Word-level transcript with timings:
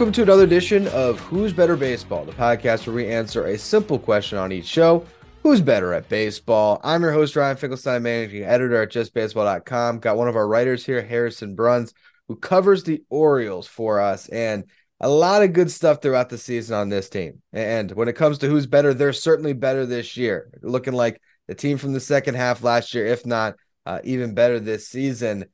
Welcome 0.00 0.14
to 0.14 0.22
another 0.22 0.44
edition 0.44 0.88
of 0.88 1.20
Who's 1.20 1.52
Better 1.52 1.76
Baseball, 1.76 2.24
the 2.24 2.32
podcast 2.32 2.86
where 2.86 2.96
we 2.96 3.06
answer 3.06 3.44
a 3.44 3.58
simple 3.58 3.98
question 3.98 4.38
on 4.38 4.50
each 4.50 4.64
show. 4.64 5.04
Who's 5.42 5.60
better 5.60 5.92
at 5.92 6.08
baseball? 6.08 6.80
I'm 6.82 7.02
your 7.02 7.12
host, 7.12 7.36
Ryan 7.36 7.58
Finkelstein, 7.58 8.02
managing 8.02 8.44
editor 8.44 8.80
at 8.80 8.92
justbaseball.com. 8.92 9.98
Got 9.98 10.16
one 10.16 10.26
of 10.26 10.36
our 10.36 10.48
writers 10.48 10.86
here, 10.86 11.02
Harrison 11.02 11.54
Bruns, 11.54 11.92
who 12.28 12.36
covers 12.36 12.82
the 12.82 13.02
Orioles 13.10 13.66
for 13.66 14.00
us. 14.00 14.26
And 14.30 14.64
a 15.00 15.08
lot 15.10 15.42
of 15.42 15.52
good 15.52 15.70
stuff 15.70 16.00
throughout 16.00 16.30
the 16.30 16.38
season 16.38 16.76
on 16.76 16.88
this 16.88 17.10
team. 17.10 17.42
And 17.52 17.92
when 17.92 18.08
it 18.08 18.16
comes 18.16 18.38
to 18.38 18.48
who's 18.48 18.66
better, 18.66 18.94
they're 18.94 19.12
certainly 19.12 19.52
better 19.52 19.84
this 19.84 20.16
year. 20.16 20.50
Looking 20.62 20.94
like 20.94 21.20
the 21.46 21.54
team 21.54 21.76
from 21.76 21.92
the 21.92 22.00
second 22.00 22.36
half 22.36 22.62
last 22.62 22.94
year, 22.94 23.04
if 23.04 23.26
not 23.26 23.56
uh, 23.84 23.98
even 24.04 24.32
better 24.32 24.60
this 24.60 24.88
season. 24.88 25.44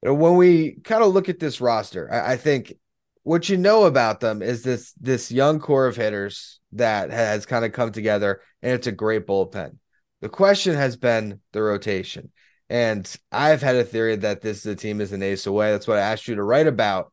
When 0.00 0.34
we 0.34 0.80
kind 0.82 1.04
of 1.04 1.14
look 1.14 1.28
at 1.28 1.38
this 1.38 1.60
roster, 1.60 2.12
I, 2.12 2.32
I 2.32 2.36
think 2.36 2.74
what 3.28 3.50
you 3.50 3.58
know 3.58 3.84
about 3.84 4.20
them 4.20 4.40
is 4.40 4.62
this 4.62 4.94
this 4.98 5.30
young 5.30 5.60
core 5.60 5.86
of 5.86 5.96
hitters 5.96 6.60
that 6.72 7.10
has 7.10 7.44
kind 7.44 7.62
of 7.62 7.72
come 7.72 7.92
together, 7.92 8.40
and 8.62 8.72
it's 8.72 8.86
a 8.86 8.92
great 8.92 9.26
bullpen. 9.26 9.76
The 10.22 10.30
question 10.30 10.74
has 10.74 10.96
been 10.96 11.40
the 11.52 11.62
rotation. 11.62 12.32
And 12.70 13.10
I've 13.30 13.62
had 13.62 13.76
a 13.76 13.84
theory 13.84 14.16
that 14.16 14.40
this 14.40 14.58
is 14.58 14.66
a 14.66 14.74
team 14.74 15.02
is 15.02 15.12
an 15.12 15.22
ace 15.22 15.46
away. 15.46 15.70
That's 15.70 15.86
what 15.86 15.98
I 15.98 16.12
asked 16.12 16.26
you 16.26 16.36
to 16.36 16.42
write 16.42 16.66
about 16.66 17.12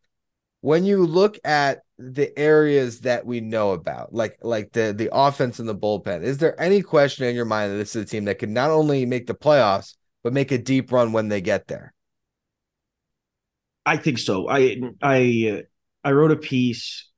when 0.61 0.85
you 0.85 1.05
look 1.05 1.37
at 1.43 1.81
the 1.97 2.37
areas 2.39 3.01
that 3.01 3.25
we 3.25 3.41
know 3.41 3.71
about, 3.71 4.13
like 4.13 4.37
like 4.41 4.71
the 4.71 4.93
the 4.97 5.09
offense 5.11 5.59
and 5.59 5.67
the 5.67 5.75
bullpen, 5.75 6.23
is 6.23 6.37
there 6.37 6.59
any 6.59 6.81
question 6.81 7.27
in 7.27 7.35
your 7.35 7.45
mind 7.45 7.73
that 7.73 7.77
this 7.77 7.93
is 7.93 8.03
a 8.03 8.05
team 8.05 8.23
that 8.25 8.39
could 8.39 8.49
not 8.49 8.71
only 8.71 9.05
make 9.05 9.27
the 9.27 9.35
playoffs 9.35 9.95
but 10.23 10.31
make 10.33 10.51
a 10.53 10.57
deep 10.57 10.93
run 10.93 11.11
when 11.11 11.27
they 11.27 11.41
get 11.41 11.67
there? 11.67 11.93
I 13.85 13.97
think 13.97 14.17
so. 14.17 14.49
I 14.49 14.77
I 15.01 15.57
uh, 15.57 15.61
I 16.05 16.11
wrote 16.11 16.31
a 16.31 16.37
piece 16.37 17.09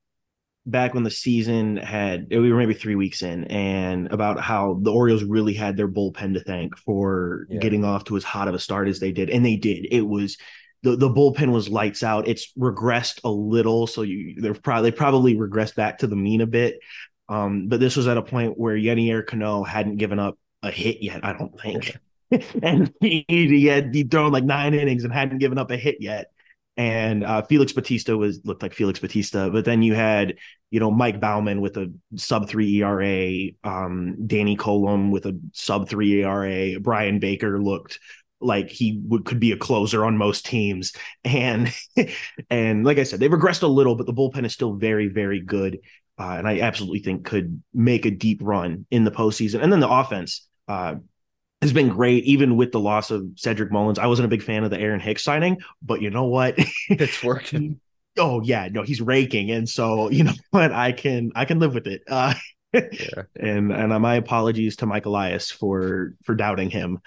back 0.66 0.92
when 0.92 1.02
the 1.02 1.10
season 1.10 1.76
had 1.76 2.26
we 2.30 2.52
were 2.52 2.58
maybe 2.58 2.74
three 2.74 2.94
weeks 2.94 3.22
in 3.22 3.44
and 3.44 4.10
about 4.12 4.40
how 4.40 4.78
the 4.82 4.92
Orioles 4.92 5.24
really 5.24 5.54
had 5.54 5.76
their 5.76 5.88
bullpen 5.88 6.34
to 6.34 6.40
thank 6.40 6.76
for 6.76 7.46
yeah. 7.48 7.60
getting 7.60 7.84
off 7.84 8.04
to 8.04 8.16
as 8.16 8.24
hot 8.24 8.48
of 8.48 8.54
a 8.54 8.58
start 8.58 8.88
as 8.88 9.00
they 9.00 9.12
did. 9.12 9.30
And 9.30 9.44
they 9.44 9.56
did. 9.56 9.86
It 9.90 10.02
was 10.02 10.36
the, 10.82 10.96
the 10.96 11.08
bullpen 11.08 11.52
was 11.52 11.68
lights 11.68 12.02
out. 12.02 12.28
It's 12.28 12.52
regressed 12.58 13.20
a 13.24 13.30
little, 13.30 13.86
so 13.86 14.02
you 14.02 14.40
they're 14.40 14.54
probably 14.54 14.90
they 14.90 14.96
probably 14.96 15.34
regressed 15.36 15.74
back 15.74 15.98
to 15.98 16.06
the 16.06 16.16
mean 16.16 16.40
a 16.40 16.46
bit. 16.46 16.80
Um, 17.28 17.68
but 17.68 17.80
this 17.80 17.96
was 17.96 18.06
at 18.06 18.16
a 18.16 18.22
point 18.22 18.58
where 18.58 18.76
Yennier 18.76 19.26
Cano 19.26 19.64
hadn't 19.64 19.96
given 19.96 20.18
up 20.18 20.38
a 20.62 20.70
hit 20.70 21.02
yet, 21.02 21.24
I 21.24 21.34
don't 21.34 21.58
think. 21.60 21.96
and 22.62 22.92
he, 23.00 23.24
he 23.28 23.66
had 23.66 23.94
he 23.94 24.04
thrown 24.04 24.32
like 24.32 24.44
nine 24.44 24.74
innings 24.74 25.04
and 25.04 25.12
hadn't 25.12 25.38
given 25.38 25.58
up 25.58 25.70
a 25.70 25.76
hit 25.76 25.98
yet. 26.00 26.30
And 26.78 27.24
uh, 27.24 27.42
Felix 27.42 27.72
Bautista 27.72 28.16
was 28.16 28.40
looked 28.44 28.62
like 28.62 28.72
Felix 28.72 29.00
Bautista, 29.00 29.50
but 29.52 29.64
then 29.64 29.82
you 29.82 29.94
had 29.94 30.36
you 30.70 30.78
know 30.78 30.92
Mike 30.92 31.20
Baumann 31.20 31.60
with 31.60 31.76
a 31.76 31.92
sub 32.14 32.48
three 32.48 32.80
ERA, 32.80 33.50
um, 33.64 34.16
Danny 34.26 34.56
Coulombe 34.56 35.10
with 35.10 35.26
a 35.26 35.38
sub 35.52 35.88
three 35.88 36.22
ERA, 36.22 36.78
Bryan 36.78 37.18
Baker 37.18 37.60
looked 37.60 37.98
like 38.40 38.70
he 38.70 39.00
would 39.06 39.24
could 39.24 39.40
be 39.40 39.50
a 39.50 39.56
closer 39.56 40.04
on 40.04 40.16
most 40.16 40.46
teams 40.46 40.92
and 41.24 41.74
and 42.50 42.84
like 42.84 42.96
i 42.96 43.02
said 43.02 43.18
they've 43.18 43.32
regressed 43.32 43.64
a 43.64 43.66
little 43.66 43.96
but 43.96 44.06
the 44.06 44.12
bullpen 44.12 44.44
is 44.44 44.52
still 44.52 44.74
very 44.74 45.08
very 45.08 45.40
good 45.40 45.80
uh, 46.20 46.36
and 46.38 46.46
i 46.46 46.60
absolutely 46.60 47.00
think 47.00 47.24
could 47.24 47.60
make 47.74 48.06
a 48.06 48.12
deep 48.12 48.38
run 48.40 48.86
in 48.92 49.02
the 49.02 49.10
postseason 49.10 49.60
and 49.60 49.72
then 49.72 49.80
the 49.80 49.88
offense 49.88 50.46
uh, 50.68 50.94
has 51.62 51.72
been 51.72 51.88
great 51.88 52.24
even 52.24 52.56
with 52.56 52.72
the 52.72 52.80
loss 52.80 53.10
of 53.10 53.26
cedric 53.36 53.72
mullins. 53.72 53.98
I 53.98 54.06
wasn't 54.06 54.26
a 54.26 54.28
big 54.28 54.42
fan 54.42 54.64
of 54.64 54.70
the 54.70 54.78
aaron 54.78 55.00
hicks 55.00 55.24
signing 55.24 55.58
but 55.82 56.00
you 56.00 56.10
know 56.10 56.24
what? 56.24 56.58
It's 56.88 57.22
working. 57.22 57.80
Oh 58.16 58.42
yeah 58.42 58.68
no 58.70 58.82
he's 58.82 59.00
raking. 59.00 59.50
And 59.50 59.68
so 59.68 60.10
you 60.10 60.24
know 60.24 60.34
what? 60.50 60.72
I 60.72 60.92
can 60.92 61.32
i 61.34 61.44
can 61.44 61.58
live 61.58 61.74
with 61.74 61.86
it. 61.86 62.02
Uh, 62.08 62.34
yeah. 62.72 63.22
and 63.36 63.72
and 63.72 64.02
my 64.02 64.16
apologies 64.16 64.76
to 64.76 64.86
mike 64.86 65.06
elias 65.06 65.50
for 65.50 66.14
for 66.24 66.34
doubting 66.34 66.70
him. 66.70 66.98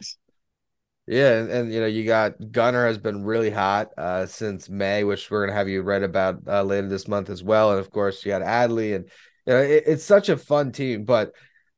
Yeah, 1.08 1.40
and, 1.40 1.52
and, 1.52 1.74
you 1.74 1.82
know 1.82 1.88
you 1.88 2.06
got 2.06 2.36
Gunnar 2.52 2.86
has 2.86 2.98
been 2.98 3.26
really 3.26 3.50
hot 3.50 3.90
uh, 3.98 4.26
since 4.28 4.70
May, 4.70 5.04
which 5.04 5.30
we're 5.30 5.46
gonna 5.46 5.58
have 5.58 5.68
you 5.68 5.82
read 5.82 6.04
about 6.04 6.42
uh, 6.48 6.64
later 6.64 6.88
this 6.88 7.08
month 7.08 7.30
as 7.30 7.44
well. 7.44 7.72
And 7.72 7.80
of 7.80 7.90
course, 7.90 8.24
you 8.24 8.32
got 8.32 8.44
Adley, 8.44 8.96
and 8.96 9.06
you 9.46 9.54
know 9.54 9.60
it, 9.60 9.84
it's 9.88 10.06
such 10.06 10.30
a 10.30 10.38
fun 10.38 10.72
team. 10.72 11.04
But 11.04 11.34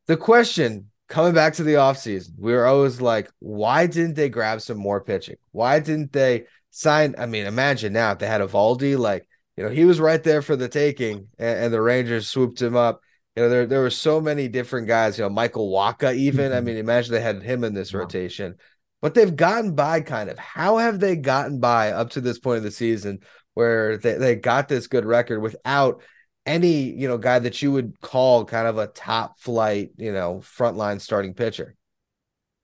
the 0.07 0.17
question 0.17 0.91
coming 1.13 1.33
back 1.33 1.53
to 1.53 1.63
the 1.63 1.75
offseason, 1.75 2.31
we 2.39 2.53
were 2.53 2.65
always 2.65 2.99
like, 2.99 3.29
why 3.39 3.85
didn't 3.85 4.15
they 4.15 4.29
grab 4.29 4.61
some 4.61 4.77
more 4.77 4.99
pitching? 4.99 5.35
Why 5.51 5.79
didn't 5.79 6.11
they 6.11 6.45
sign? 6.71 7.13
I 7.19 7.27
mean, 7.27 7.45
imagine 7.45 7.93
now 7.93 8.11
if 8.13 8.19
they 8.19 8.25
had 8.25 8.41
Eovaldi, 8.41 8.97
like 8.97 9.27
you 9.55 9.63
know 9.63 9.69
he 9.69 9.85
was 9.85 9.99
right 9.99 10.23
there 10.23 10.41
for 10.41 10.55
the 10.55 10.67
taking, 10.67 11.27
and, 11.37 11.65
and 11.65 11.73
the 11.73 11.81
Rangers 11.81 12.27
swooped 12.27 12.61
him 12.61 12.75
up. 12.75 13.01
You 13.35 13.43
know, 13.43 13.49
there 13.49 13.65
there 13.67 13.81
were 13.81 13.91
so 13.91 14.19
many 14.19 14.47
different 14.47 14.87
guys. 14.87 15.17
You 15.17 15.25
know, 15.25 15.29
Michael 15.29 15.71
Wacha, 15.71 16.15
even. 16.15 16.51
I 16.51 16.55
mm-hmm. 16.55 16.65
mean, 16.65 16.77
imagine 16.77 17.13
they 17.13 17.21
had 17.21 17.43
him 17.43 17.63
in 17.63 17.75
this 17.75 17.93
rotation 17.93 18.55
but 19.03 19.13
they've 19.13 19.35
gotten 19.35 19.75
by 19.75 19.99
kind 19.99 20.29
of. 20.29 20.39
How 20.39 20.77
have 20.77 21.01
they 21.01 21.17
gotten 21.17 21.59
by 21.59 21.91
up 21.91 22.11
to 22.11 22.21
this 22.21 22.39
point 22.39 22.59
of 22.59 22.63
the 22.63 22.71
season 22.71 23.19
where 23.53 23.97
they, 23.97 24.13
they 24.13 24.35
got 24.37 24.69
this 24.69 24.87
good 24.87 25.03
record 25.03 25.41
without 25.41 26.01
any, 26.45 26.91
you 26.91 27.07
know, 27.07 27.17
guy 27.17 27.39
that 27.39 27.61
you 27.61 27.71
would 27.71 27.99
call 28.01 28.45
kind 28.45 28.67
of 28.67 28.77
a 28.77 28.87
top 28.87 29.39
flight, 29.39 29.91
you 29.97 30.11
know, 30.11 30.41
frontline 30.43 30.99
starting 30.99 31.33
pitcher? 31.33 31.75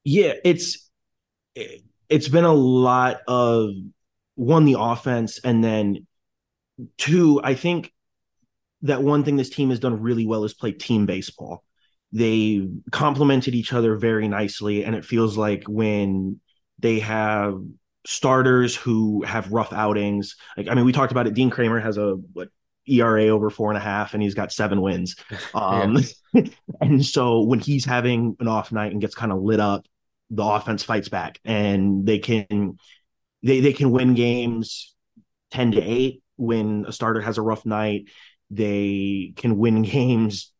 Yeah, 0.03 0.33
it's 0.43 0.89
it's 2.09 2.27
been 2.27 2.45
a 2.45 2.53
lot 2.53 3.21
of 3.27 3.71
one 4.35 4.65
the 4.65 4.77
offense 4.79 5.39
and 5.43 5.63
then 5.63 6.07
two, 6.97 7.41
I 7.43 7.55
think 7.55 7.91
that 8.83 9.03
one 9.03 9.23
thing 9.23 9.35
this 9.35 9.49
team 9.49 9.69
has 9.69 9.79
done 9.79 10.01
really 10.01 10.25
well 10.25 10.43
is 10.43 10.53
play 10.53 10.71
team 10.71 11.05
baseball 11.05 11.63
they 12.11 12.67
complemented 12.91 13.53
each 13.53 13.73
other 13.73 13.95
very 13.95 14.27
nicely 14.27 14.83
and 14.83 14.95
it 14.95 15.05
feels 15.05 15.37
like 15.37 15.63
when 15.67 16.39
they 16.79 16.99
have 16.99 17.61
starters 18.05 18.75
who 18.75 19.23
have 19.23 19.51
rough 19.51 19.73
outings 19.73 20.35
like 20.57 20.67
i 20.69 20.73
mean 20.73 20.85
we 20.85 20.91
talked 20.91 21.11
about 21.11 21.27
it 21.27 21.33
dean 21.33 21.49
kremer 21.49 21.79
has 21.79 21.97
a 21.97 22.15
what 22.33 22.49
era 22.89 23.27
over 23.27 23.49
four 23.49 23.69
and 23.69 23.77
a 23.77 23.81
half 23.81 24.13
and 24.13 24.23
he's 24.23 24.33
got 24.33 24.51
seven 24.51 24.81
wins. 24.81 25.15
Um 25.53 26.03
and 26.81 27.05
so 27.05 27.41
when 27.41 27.59
he's 27.59 27.85
having 27.85 28.35
an 28.39 28.47
off 28.47 28.71
night 28.71 28.91
and 28.91 29.01
gets 29.01 29.15
kind 29.15 29.31
of 29.31 29.41
lit 29.41 29.59
up 29.59 29.85
the 30.29 30.43
offense 30.43 30.83
fights 30.83 31.09
back 31.09 31.39
and 31.43 32.05
they 32.05 32.19
can 32.19 32.77
they 33.41 33.61
they 33.61 33.73
can 33.73 33.91
win 33.91 34.13
games 34.13 34.95
10 35.51 35.71
to 35.73 35.81
8 35.81 36.23
when 36.37 36.85
a 36.87 36.91
starter 36.91 37.21
has 37.21 37.37
a 37.37 37.41
rough 37.41 37.65
night. 37.65 38.05
They 38.51 39.33
can 39.35 39.57
win 39.57 39.81
games 39.83 40.51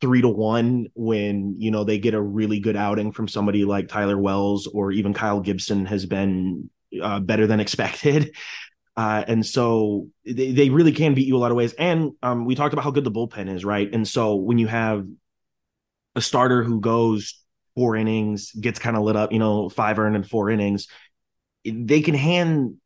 three 0.00 0.20
to 0.20 0.28
one 0.28 0.88
when 0.94 1.54
you 1.58 1.70
know 1.70 1.84
they 1.84 1.98
get 1.98 2.14
a 2.14 2.20
really 2.20 2.58
good 2.58 2.76
outing 2.76 3.12
from 3.12 3.28
somebody 3.28 3.64
like 3.64 3.88
Tyler 3.88 4.18
Wells 4.18 4.66
or 4.66 4.90
even 4.90 5.14
Kyle 5.14 5.40
Gibson 5.40 5.86
has 5.86 6.06
been 6.06 6.70
uh, 7.00 7.20
better 7.20 7.46
than 7.46 7.60
expected. 7.60 8.34
Uh, 8.96 9.24
and 9.26 9.44
so 9.44 10.08
they, 10.24 10.52
they 10.52 10.70
really 10.70 10.92
can 10.92 11.14
beat 11.14 11.26
you 11.26 11.36
a 11.36 11.38
lot 11.38 11.50
of 11.50 11.56
ways. 11.56 11.72
And 11.74 12.12
um, 12.22 12.44
we 12.44 12.54
talked 12.54 12.74
about 12.74 12.84
how 12.84 12.90
good 12.90 13.04
the 13.04 13.10
bullpen 13.10 13.48
is, 13.48 13.64
right? 13.64 13.88
And 13.92 14.06
so 14.06 14.34
when 14.34 14.58
you 14.58 14.66
have 14.66 15.06
a 16.14 16.20
starter 16.20 16.62
who 16.62 16.80
goes 16.80 17.42
four 17.74 17.96
innings, 17.96 18.52
gets 18.52 18.78
kind 18.78 18.96
of 18.96 19.02
lit 19.02 19.16
up, 19.16 19.32
you 19.32 19.38
know, 19.38 19.68
five 19.68 19.98
earned 19.98 20.16
in 20.16 20.24
four 20.24 20.50
innings, 20.50 20.88
they 21.64 22.00
can 22.02 22.14
hand 22.14 22.76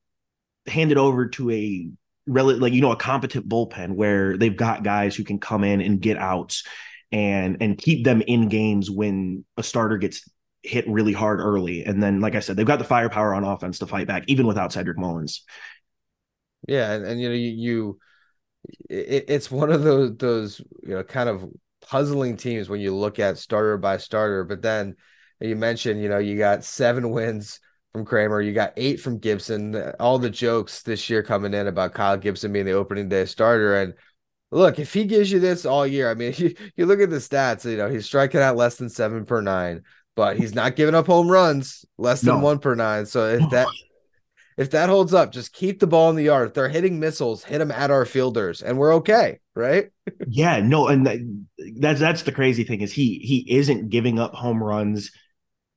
hand 0.66 0.92
it 0.92 0.98
over 0.98 1.28
to 1.28 1.50
a 1.50 1.88
relative, 2.26 2.60
like 2.60 2.72
you 2.72 2.80
know, 2.80 2.92
a 2.92 2.96
competent 2.96 3.48
bullpen 3.48 3.94
where 3.94 4.36
they've 4.36 4.56
got 4.56 4.84
guys 4.84 5.16
who 5.16 5.24
can 5.24 5.38
come 5.38 5.64
in 5.64 5.80
and 5.80 6.00
get 6.00 6.18
outs 6.18 6.64
and 7.10 7.58
and 7.60 7.78
keep 7.78 8.04
them 8.04 8.22
in 8.22 8.48
games 8.48 8.90
when 8.90 9.44
a 9.56 9.62
starter 9.62 9.96
gets 9.96 10.28
hit 10.62 10.88
really 10.88 11.12
hard 11.12 11.40
early. 11.40 11.84
And 11.84 12.02
then, 12.02 12.20
like 12.20 12.34
I 12.34 12.40
said, 12.40 12.56
they've 12.56 12.66
got 12.66 12.78
the 12.78 12.84
firepower 12.84 13.34
on 13.34 13.44
offense 13.44 13.78
to 13.78 13.86
fight 13.86 14.06
back, 14.06 14.24
even 14.26 14.46
without 14.46 14.72
Cedric 14.72 14.98
Mullins. 14.98 15.42
Yeah, 16.66 16.92
and, 16.92 17.04
and 17.04 17.20
you 17.20 17.28
know, 17.28 17.34
you, 17.34 17.50
you 17.50 17.98
it, 18.88 19.24
it's 19.28 19.50
one 19.50 19.70
of 19.70 19.82
those 19.82 20.16
those 20.16 20.60
you 20.82 20.94
know 20.94 21.02
kind 21.02 21.28
of 21.28 21.44
puzzling 21.82 22.36
teams 22.36 22.68
when 22.68 22.80
you 22.80 22.94
look 22.94 23.18
at 23.18 23.38
starter 23.38 23.78
by 23.78 23.96
starter. 23.96 24.44
But 24.44 24.62
then 24.62 24.96
you 25.40 25.56
mentioned, 25.56 26.02
you 26.02 26.08
know, 26.08 26.18
you 26.18 26.36
got 26.36 26.64
seven 26.64 27.10
wins 27.10 27.60
from 27.92 28.04
Kremer. 28.04 28.40
you 28.40 28.52
got 28.52 28.72
eight 28.76 29.00
from 29.00 29.18
Gibson. 29.18 29.76
All 30.00 30.18
the 30.18 30.30
jokes 30.30 30.82
this 30.82 31.08
year 31.08 31.22
coming 31.22 31.54
in 31.54 31.66
about 31.66 31.94
Kyle 31.94 32.16
Gibson 32.16 32.52
being 32.52 32.66
the 32.66 32.72
opening 32.72 33.08
day 33.08 33.24
starter, 33.24 33.76
and 33.76 33.94
look, 34.50 34.78
if 34.78 34.92
he 34.92 35.04
gives 35.04 35.30
you 35.30 35.40
this 35.40 35.64
all 35.64 35.86
year, 35.86 36.10
I 36.10 36.14
mean, 36.14 36.34
you, 36.36 36.54
you 36.76 36.86
look 36.86 37.00
at 37.00 37.10
the 37.10 37.16
stats, 37.16 37.68
you 37.68 37.76
know, 37.76 37.88
he's 37.88 38.06
striking 38.06 38.40
out 38.40 38.56
less 38.56 38.76
than 38.76 38.88
seven 38.88 39.24
per 39.24 39.40
nine, 39.40 39.82
but 40.14 40.36
he's 40.36 40.54
not 40.54 40.76
giving 40.76 40.94
up 40.94 41.06
home 41.06 41.28
runs 41.28 41.84
less 41.98 42.20
than 42.20 42.38
no. 42.38 42.44
one 42.44 42.58
per 42.58 42.74
nine. 42.74 43.06
So 43.06 43.28
if 43.28 43.50
that 43.50 43.68
if 44.56 44.70
that 44.70 44.88
holds 44.88 45.12
up, 45.12 45.32
just 45.32 45.52
keep 45.52 45.80
the 45.80 45.86
ball 45.86 46.10
in 46.10 46.16
the 46.16 46.24
yard. 46.24 46.48
If 46.48 46.54
they're 46.54 46.68
hitting 46.68 46.98
missiles, 46.98 47.44
hit 47.44 47.58
them 47.58 47.70
at 47.70 47.90
our 47.90 48.04
fielders, 48.04 48.62
and 48.62 48.78
we're 48.78 48.94
okay, 48.94 49.40
right? 49.54 49.90
yeah, 50.28 50.60
no, 50.60 50.88
and 50.88 51.06
that, 51.06 51.18
that's 51.78 52.00
that's 52.00 52.22
the 52.22 52.32
crazy 52.32 52.64
thing 52.64 52.80
is 52.80 52.92
he 52.92 53.18
he 53.18 53.56
isn't 53.56 53.90
giving 53.90 54.18
up 54.18 54.34
home 54.34 54.62
runs. 54.62 55.10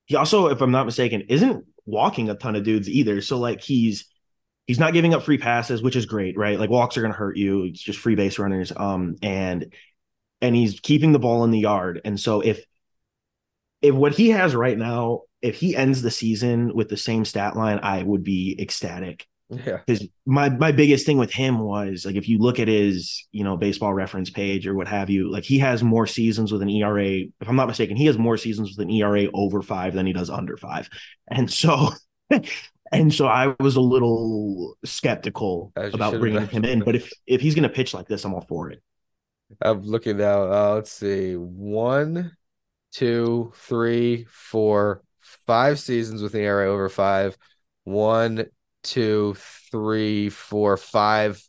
He 0.06 0.16
also, 0.16 0.48
if 0.48 0.62
I'm 0.62 0.72
not 0.72 0.86
mistaken, 0.86 1.22
isn't 1.30 1.66
walking 1.86 2.30
a 2.30 2.36
ton 2.36 2.56
of 2.56 2.64
dudes 2.64 2.90
either. 2.90 3.22
So 3.22 3.38
like 3.38 3.62
he's 3.62 4.06
he's 4.68 4.80
not 4.80 4.94
giving 4.94 5.14
up 5.14 5.24
free 5.24 5.38
passes, 5.38 5.82
which 5.82 5.96
is 5.96 6.06
great, 6.06 6.38
right? 6.38 6.60
Like 6.60 6.70
walks 6.70 6.98
are 6.98 7.02
going 7.02 7.12
to 7.12 7.18
hurt 7.18 7.38
you. 7.38 7.66
It's 7.66 7.82
just 7.82 8.00
free 8.00 8.16
base 8.16 8.40
runners. 8.40 8.72
Um, 8.76 9.16
and 9.22 9.74
and 10.42 10.56
he's 10.56 10.80
keeping 10.80 11.12
the 11.12 11.20
ball 11.20 11.44
in 11.44 11.52
the 11.52 11.60
yard. 11.60 12.02
And 12.06 12.20
so 12.20 12.42
if 12.42 12.64
if 13.82 13.96
what 13.96 14.14
he 14.14 14.30
has 14.30 14.56
right 14.56 14.78
now, 14.78 15.22
if 15.42 15.56
he 15.56 15.76
ends 15.76 16.02
the 16.02 16.12
season 16.12 16.74
with 16.74 16.90
the 16.90 16.98
same 16.98 17.26
stat 17.26 17.56
line, 17.56 17.80
I 17.82 18.04
would 18.04 18.24
be 18.24 18.56
ecstatic. 18.60 19.28
Yeah. 19.50 19.80
Because 19.86 20.08
my 20.26 20.50
my 20.50 20.72
biggest 20.72 21.06
thing 21.06 21.18
with 21.18 21.32
him 21.32 21.60
was 21.60 22.06
like 22.06 22.16
if 22.16 22.30
you 22.30 22.38
look 22.38 22.60
at 22.60 22.68
his, 22.68 23.28
you 23.32 23.44
know, 23.44 23.58
baseball 23.58 23.94
reference 23.94 24.30
page 24.30 24.68
or 24.68 24.76
what 24.76 24.88
have 24.88 25.10
you, 25.10 25.32
like 25.32 25.44
he 25.44 25.58
has 25.60 25.82
more 25.84 26.06
seasons 26.06 26.52
with 26.52 26.62
an 26.62 26.70
ERA, 26.70 27.06
if 27.06 27.48
I'm 27.48 27.56
not 27.56 27.68
mistaken, 27.68 27.96
he 27.96 28.06
has 28.06 28.18
more 28.18 28.38
seasons 28.38 28.70
with 28.70 28.86
an 28.86 28.92
ERA 28.92 29.26
over 29.34 29.64
five 29.64 29.94
than 29.94 30.06
he 30.06 30.14
does 30.14 30.30
under 30.30 30.56
five. 30.56 30.88
And 31.30 31.52
so 31.52 31.90
and 32.92 33.14
so 33.14 33.28
I 33.28 33.56
was 33.60 33.76
a 33.76 33.82
little 33.82 34.78
skeptical 34.86 35.72
about 35.76 36.20
bringing 36.20 36.48
him 36.48 36.64
in. 36.64 36.84
But 36.84 36.96
if 36.96 37.12
if 37.26 37.42
he's 37.42 37.56
gonna 37.56 37.70
pitch 37.70 37.96
like 37.96 38.08
this, 38.08 38.26
I'm 38.26 38.36
all 38.36 38.46
for 38.48 38.70
it. 38.70 38.84
I'm 39.62 39.82
looking 39.82 40.18
now. 40.18 40.44
Uh, 40.44 40.74
let's 40.76 40.92
see. 40.92 41.34
One, 41.34 42.36
two, 42.92 43.52
three, 43.56 44.26
four, 44.30 45.04
five 45.46 45.80
seasons 45.80 46.22
with 46.22 46.36
an 46.36 46.42
ERA 46.42 46.70
over 46.70 46.90
five. 46.90 47.38
One, 47.84 48.46
two, 48.84 49.36
three, 49.72 50.30
four, 50.30 50.78
five 50.78 51.42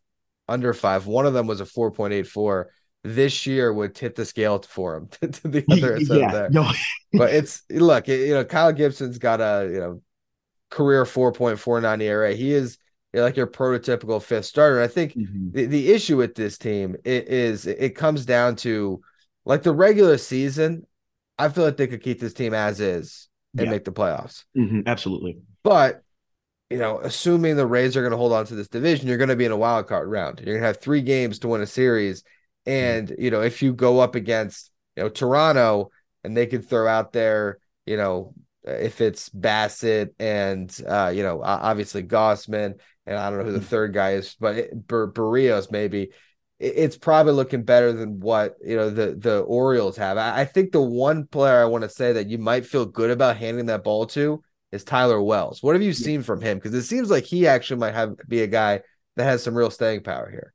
under 0.48 0.74
five. 0.74 1.06
One 1.06 1.26
of 1.26 1.32
them 1.32 1.46
was 1.46 1.60
a 1.60 1.64
4.84. 1.64 2.66
This 3.02 3.46
year 3.46 3.72
would 3.72 3.94
tip 3.94 4.14
the 4.14 4.26
scale 4.26 4.58
for 4.60 4.96
him 4.96 5.08
to, 5.20 5.28
to 5.28 5.48
the 5.48 5.64
other 5.70 5.98
yeah, 5.98 6.30
there. 6.30 6.50
No. 6.50 6.70
but 7.12 7.30
it's 7.34 7.62
look, 7.70 8.08
you 8.08 8.34
know, 8.34 8.44
Kyle 8.44 8.72
Gibson's 8.72 9.18
got 9.18 9.40
a 9.40 9.70
you 9.72 9.80
know 9.80 10.02
career 10.70 11.04
4.49 11.04 12.02
ERA. 12.02 12.34
He 12.34 12.52
is 12.52 12.78
like 13.14 13.36
your 13.36 13.46
prototypical 13.46 14.22
fifth 14.22 14.44
starter. 14.44 14.82
I 14.82 14.86
think 14.86 15.14
mm-hmm. 15.14 15.50
the, 15.52 15.66
the 15.66 15.92
issue 15.92 16.16
with 16.16 16.34
this 16.34 16.58
team 16.58 16.96
is 17.04 17.66
it 17.66 17.96
comes 17.96 18.26
down 18.26 18.56
to 18.56 19.00
like 19.44 19.62
the 19.62 19.72
regular 19.72 20.18
season. 20.18 20.86
I 21.38 21.48
feel 21.48 21.64
like 21.64 21.78
they 21.78 21.86
could 21.86 22.02
keep 22.02 22.20
this 22.20 22.34
team 22.34 22.52
as 22.52 22.80
is 22.80 23.29
and 23.56 23.66
yeah. 23.66 23.70
make 23.70 23.84
the 23.84 23.92
playoffs. 23.92 24.44
Mm-hmm. 24.56 24.82
Absolutely. 24.86 25.38
But 25.62 26.02
you 26.70 26.78
know, 26.78 27.00
assuming 27.00 27.56
the 27.56 27.66
Rays 27.66 27.96
are 27.96 28.00
going 28.00 28.12
to 28.12 28.16
hold 28.16 28.32
on 28.32 28.46
to 28.46 28.54
this 28.54 28.68
division, 28.68 29.08
you're 29.08 29.18
going 29.18 29.28
to 29.28 29.36
be 29.36 29.44
in 29.44 29.50
a 29.50 29.56
wild 29.56 29.88
card 29.88 30.08
round. 30.08 30.38
You're 30.38 30.54
going 30.54 30.60
to 30.60 30.66
have 30.68 30.80
three 30.80 31.02
games 31.02 31.40
to 31.40 31.48
win 31.48 31.60
a 31.60 31.66
series. 31.66 32.22
And, 32.64 33.08
mm-hmm. 33.08 33.20
you 33.20 33.30
know, 33.32 33.42
if 33.42 33.60
you 33.60 33.72
go 33.72 33.98
up 33.98 34.14
against, 34.14 34.70
you 34.96 35.02
know, 35.02 35.08
Toronto 35.08 35.90
and 36.22 36.36
they 36.36 36.46
could 36.46 36.68
throw 36.68 36.86
out 36.86 37.12
there, 37.12 37.58
you 37.86 37.96
know, 37.96 38.34
if 38.62 39.00
it's 39.00 39.30
Bassitt 39.30 40.10
and, 40.20 40.72
uh, 40.86 41.10
you 41.12 41.24
know, 41.24 41.42
obviously 41.42 42.04
Gausman, 42.04 42.78
and 43.04 43.18
I 43.18 43.30
don't 43.30 43.40
know 43.40 43.46
who 43.46 43.52
the 43.52 43.58
mm-hmm. 43.58 43.66
third 43.66 43.92
guy 43.92 44.12
is, 44.12 44.36
but 44.38 44.56
it, 44.56 44.86
Ber- 44.86 45.10
Berrios 45.10 45.72
maybe, 45.72 46.10
it's 46.60 46.96
probably 46.96 47.32
looking 47.32 47.62
better 47.62 47.92
than 47.92 48.20
what 48.20 48.56
you 48.62 48.76
know 48.76 48.90
the 48.90 49.14
the 49.14 49.40
Orioles 49.40 49.96
have. 49.96 50.18
I, 50.18 50.40
I 50.40 50.44
think 50.44 50.72
the 50.72 50.82
one 50.82 51.26
player 51.26 51.60
I 51.60 51.64
want 51.64 51.82
to 51.84 51.88
say 51.88 52.12
that 52.12 52.28
you 52.28 52.36
might 52.36 52.66
feel 52.66 52.84
good 52.84 53.10
about 53.10 53.38
handing 53.38 53.66
that 53.66 53.82
ball 53.82 54.06
to 54.08 54.42
is 54.70 54.84
Tyler 54.84 55.22
Wells. 55.22 55.62
What 55.62 55.74
have 55.74 55.82
you 55.82 55.94
seen 55.94 56.22
from 56.22 56.42
him? 56.42 56.58
Because 56.58 56.74
it 56.74 56.82
seems 56.82 57.10
like 57.10 57.24
he 57.24 57.46
actually 57.46 57.80
might 57.80 57.94
have 57.94 58.14
be 58.28 58.42
a 58.42 58.46
guy 58.46 58.82
that 59.16 59.24
has 59.24 59.42
some 59.42 59.54
real 59.54 59.70
staying 59.70 60.02
power 60.02 60.30
here. 60.30 60.52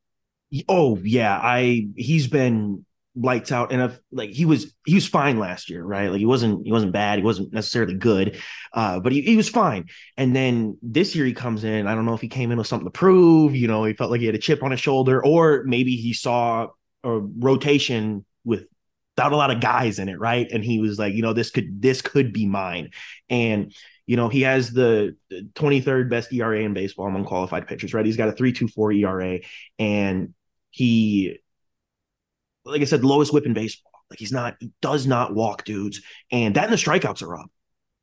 Oh 0.69 0.97
yeah, 1.03 1.39
I 1.41 1.87
he's 1.95 2.27
been 2.27 2.85
lights 3.15 3.51
out 3.51 3.71
if 3.71 3.99
like 4.11 4.31
he 4.31 4.45
was 4.45 4.73
he 4.85 4.95
was 4.95 5.07
fine 5.07 5.39
last 5.39 5.69
year, 5.69 5.83
right? 5.83 6.09
Like 6.09 6.19
he 6.19 6.25
wasn't 6.25 6.65
he 6.65 6.71
wasn't 6.71 6.91
bad, 6.91 7.19
he 7.19 7.25
wasn't 7.25 7.53
necessarily 7.53 7.95
good, 7.95 8.41
uh, 8.73 8.99
but 8.99 9.11
he, 9.11 9.21
he 9.21 9.37
was 9.37 9.49
fine. 9.49 9.85
And 10.17 10.35
then 10.35 10.77
this 10.81 11.15
year 11.15 11.25
he 11.25 11.33
comes 11.33 11.63
in. 11.63 11.87
I 11.87 11.95
don't 11.95 12.05
know 12.05 12.13
if 12.13 12.21
he 12.21 12.29
came 12.29 12.51
in 12.51 12.57
with 12.57 12.67
something 12.67 12.87
to 12.87 12.91
prove, 12.91 13.55
you 13.55 13.67
know, 13.67 13.83
he 13.83 13.93
felt 13.93 14.11
like 14.11 14.19
he 14.19 14.25
had 14.25 14.35
a 14.35 14.39
chip 14.39 14.63
on 14.63 14.71
his 14.71 14.79
shoulder, 14.79 15.23
or 15.23 15.63
maybe 15.65 15.95
he 15.95 16.13
saw 16.13 16.67
a 17.03 17.19
rotation 17.19 18.25
with 18.43 18.67
without 19.15 19.31
a 19.31 19.37
lot 19.37 19.51
of 19.51 19.61
guys 19.61 19.99
in 19.99 20.09
it, 20.09 20.19
right? 20.19 20.47
And 20.51 20.63
he 20.63 20.79
was 20.79 20.99
like, 20.99 21.13
you 21.13 21.21
know, 21.21 21.33
this 21.33 21.49
could 21.49 21.81
this 21.81 22.01
could 22.01 22.33
be 22.33 22.45
mine. 22.45 22.91
And 23.29 23.73
you 24.05 24.17
know, 24.17 24.29
he 24.29 24.41
has 24.41 24.71
the 24.71 25.15
23rd 25.31 26.09
best 26.09 26.31
ERA 26.31 26.59
in 26.59 26.73
baseball 26.73 27.07
among 27.07 27.25
qualified 27.25 27.67
pitchers, 27.67 27.93
right? 27.93 28.05
He's 28.05 28.17
got 28.17 28.29
a 28.29 28.33
3.24 28.33 28.99
ERA 28.99 29.39
and 29.79 30.33
he 30.69 31.39
like 32.65 32.81
I 32.81 32.85
said, 32.85 33.03
lowest 33.03 33.33
whip 33.33 33.45
in 33.45 33.53
baseball. 33.53 33.91
Like 34.09 34.19
he's 34.19 34.31
not, 34.31 34.55
he 34.59 34.71
does 34.81 35.07
not 35.07 35.33
walk 35.33 35.63
dudes, 35.63 36.01
and 36.31 36.55
that 36.55 36.65
and 36.65 36.73
the 36.73 36.77
strikeouts 36.77 37.23
are 37.23 37.37
up. 37.37 37.51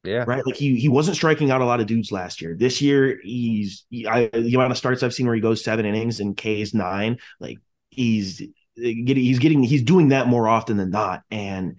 Yeah. 0.04 0.24
Right. 0.26 0.44
Like 0.44 0.56
he 0.56 0.76
he 0.80 0.88
wasn't 0.88 1.16
striking 1.16 1.50
out 1.50 1.60
a 1.60 1.64
lot 1.64 1.80
of 1.80 1.86
dudes 1.86 2.10
last 2.10 2.40
year. 2.42 2.56
This 2.58 2.82
year, 2.82 3.20
he's 3.22 3.84
he, 3.88 4.06
I, 4.06 4.26
the 4.28 4.54
amount 4.54 4.72
of 4.72 4.78
starts 4.78 5.02
I've 5.02 5.14
seen 5.14 5.26
where 5.26 5.34
he 5.34 5.40
goes 5.40 5.62
seven 5.62 5.86
innings 5.86 6.18
and 6.18 6.36
K's 6.36 6.74
nine. 6.74 7.18
Like 7.38 7.58
he's 7.90 8.42
getting 8.76 9.16
he's 9.16 9.38
getting 9.38 9.62
he's 9.62 9.82
doing 9.82 10.08
that 10.08 10.26
more 10.26 10.48
often 10.48 10.76
than 10.76 10.90
not. 10.90 11.22
And 11.30 11.76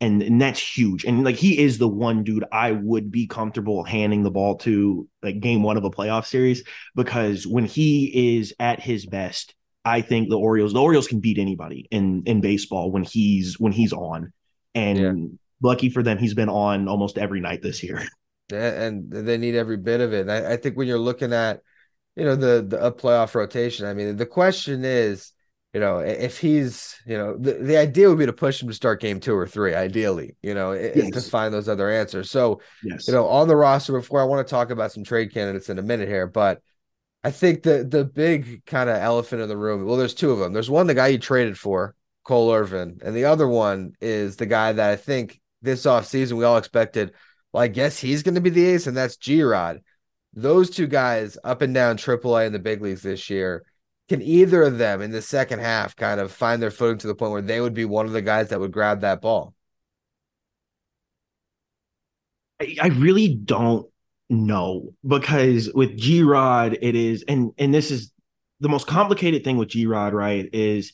and, 0.00 0.22
and 0.22 0.40
that's 0.40 0.60
huge. 0.60 1.04
And 1.04 1.24
like 1.24 1.36
he 1.36 1.58
is 1.58 1.78
the 1.78 1.88
one 1.88 2.24
dude 2.24 2.44
I 2.52 2.72
would 2.72 3.10
be 3.10 3.26
comfortable 3.26 3.82
handing 3.84 4.22
the 4.22 4.30
ball 4.30 4.56
to 4.58 5.08
like 5.22 5.40
game 5.40 5.62
one 5.62 5.76
of 5.76 5.84
a 5.84 5.90
playoff 5.90 6.26
series 6.26 6.62
because 6.94 7.46
when 7.46 7.64
he 7.64 8.36
is 8.36 8.54
at 8.60 8.80
his 8.80 9.06
best, 9.06 9.54
I 9.84 10.00
think 10.00 10.30
the 10.30 10.38
Orioles, 10.38 10.72
the 10.72 10.80
Orioles 10.80 11.08
can 11.08 11.20
beat 11.20 11.38
anybody 11.38 11.86
in 11.90 12.22
in 12.26 12.40
baseball 12.40 12.90
when 12.90 13.02
he's 13.02 13.58
when 13.58 13.72
he's 13.72 13.92
on. 13.92 14.32
And 14.74 14.98
yeah. 14.98 15.36
lucky 15.62 15.90
for 15.90 16.02
them, 16.02 16.18
he's 16.18 16.34
been 16.34 16.48
on 16.48 16.88
almost 16.88 17.18
every 17.18 17.40
night 17.40 17.62
this 17.62 17.82
year. 17.82 18.06
And 18.52 19.10
they 19.10 19.38
need 19.38 19.54
every 19.54 19.78
bit 19.78 20.02
of 20.02 20.12
it. 20.12 20.28
I, 20.28 20.52
I, 20.52 20.56
think 20.58 20.76
when 20.76 20.86
you're 20.86 20.98
looking 20.98 21.32
at, 21.32 21.62
you 22.14 22.24
know, 22.24 22.36
the 22.36 22.62
the 22.62 22.92
playoff 22.92 23.34
rotation, 23.34 23.86
I 23.86 23.94
mean, 23.94 24.18
the 24.18 24.26
question 24.26 24.84
is, 24.84 25.32
you 25.72 25.80
know, 25.80 25.98
if 25.98 26.38
he's, 26.38 26.94
you 27.06 27.16
know, 27.16 27.38
the, 27.38 27.54
the 27.54 27.78
idea 27.78 28.08
would 28.08 28.18
be 28.18 28.26
to 28.26 28.34
push 28.34 28.62
him 28.62 28.68
to 28.68 28.74
start 28.74 29.00
game 29.00 29.18
two 29.18 29.34
or 29.34 29.46
three, 29.46 29.74
ideally, 29.74 30.36
you 30.42 30.52
know, 30.52 30.72
yes. 30.72 31.10
to 31.12 31.20
find 31.22 31.54
those 31.54 31.68
other 31.68 31.90
answers. 31.90 32.30
So, 32.30 32.60
yes. 32.82 33.08
you 33.08 33.14
know, 33.14 33.26
on 33.26 33.48
the 33.48 33.56
roster 33.56 33.94
before 33.94 34.20
I 34.20 34.24
want 34.24 34.46
to 34.46 34.50
talk 34.50 34.68
about 34.68 34.92
some 34.92 35.04
trade 35.04 35.32
candidates 35.32 35.70
in 35.70 35.78
a 35.78 35.82
minute 35.82 36.08
here, 36.08 36.26
but 36.26 36.60
I 37.24 37.30
think 37.30 37.62
the 37.62 37.84
the 37.84 38.04
big 38.04 38.66
kind 38.66 38.90
of 38.90 38.96
elephant 38.96 39.40
in 39.40 39.48
the 39.48 39.56
room. 39.56 39.86
Well, 39.86 39.96
there's 39.96 40.14
two 40.14 40.30
of 40.30 40.38
them. 40.38 40.52
There's 40.52 40.70
one 40.70 40.86
the 40.86 40.94
guy 40.94 41.08
you 41.08 41.18
traded 41.18 41.58
for, 41.58 41.96
Cole 42.22 42.52
Irvin, 42.52 43.00
and 43.02 43.16
the 43.16 43.24
other 43.24 43.48
one 43.48 43.94
is 44.00 44.36
the 44.36 44.46
guy 44.46 44.72
that 44.72 44.90
I 44.90 44.96
think 44.96 45.40
this 45.62 45.86
offseason 45.86 46.32
we 46.32 46.44
all 46.44 46.58
expected. 46.58 47.12
Well, 47.52 47.62
I 47.62 47.68
guess 47.68 47.98
he's 47.98 48.22
going 48.22 48.34
to 48.34 48.42
be 48.42 48.50
the 48.50 48.66
ace, 48.66 48.86
and 48.86 48.96
that's 48.96 49.16
G 49.16 49.42
Rod. 49.42 49.80
Those 50.34 50.68
two 50.68 50.86
guys 50.86 51.38
up 51.44 51.62
and 51.62 51.72
down 51.72 51.96
AAA 51.96 52.46
in 52.46 52.52
the 52.52 52.58
big 52.58 52.82
leagues 52.82 53.02
this 53.02 53.30
year. 53.30 53.64
Can 54.10 54.20
either 54.20 54.62
of 54.62 54.76
them 54.76 55.00
in 55.00 55.10
the 55.10 55.22
second 55.22 55.60
half 55.60 55.96
kind 55.96 56.20
of 56.20 56.30
find 56.30 56.60
their 56.60 56.70
footing 56.70 56.98
to 56.98 57.06
the 57.06 57.14
point 57.14 57.32
where 57.32 57.40
they 57.40 57.58
would 57.60 57.72
be 57.72 57.86
one 57.86 58.04
of 58.04 58.12
the 58.12 58.20
guys 58.20 58.50
that 58.50 58.60
would 58.60 58.72
grab 58.72 59.00
that 59.00 59.22
ball? 59.22 59.54
I, 62.60 62.76
I 62.82 62.86
really 62.88 63.34
don't 63.34 63.88
no, 64.34 64.94
because 65.06 65.70
with 65.72 65.96
G 65.96 66.22
Rod, 66.22 66.76
it 66.80 66.96
is, 66.96 67.24
and 67.28 67.52
and 67.56 67.72
this 67.72 67.90
is 67.90 68.10
the 68.60 68.68
most 68.68 68.86
complicated 68.86 69.44
thing 69.44 69.56
with 69.56 69.68
G 69.68 69.86
Rod, 69.86 70.12
right? 70.12 70.48
Is 70.52 70.92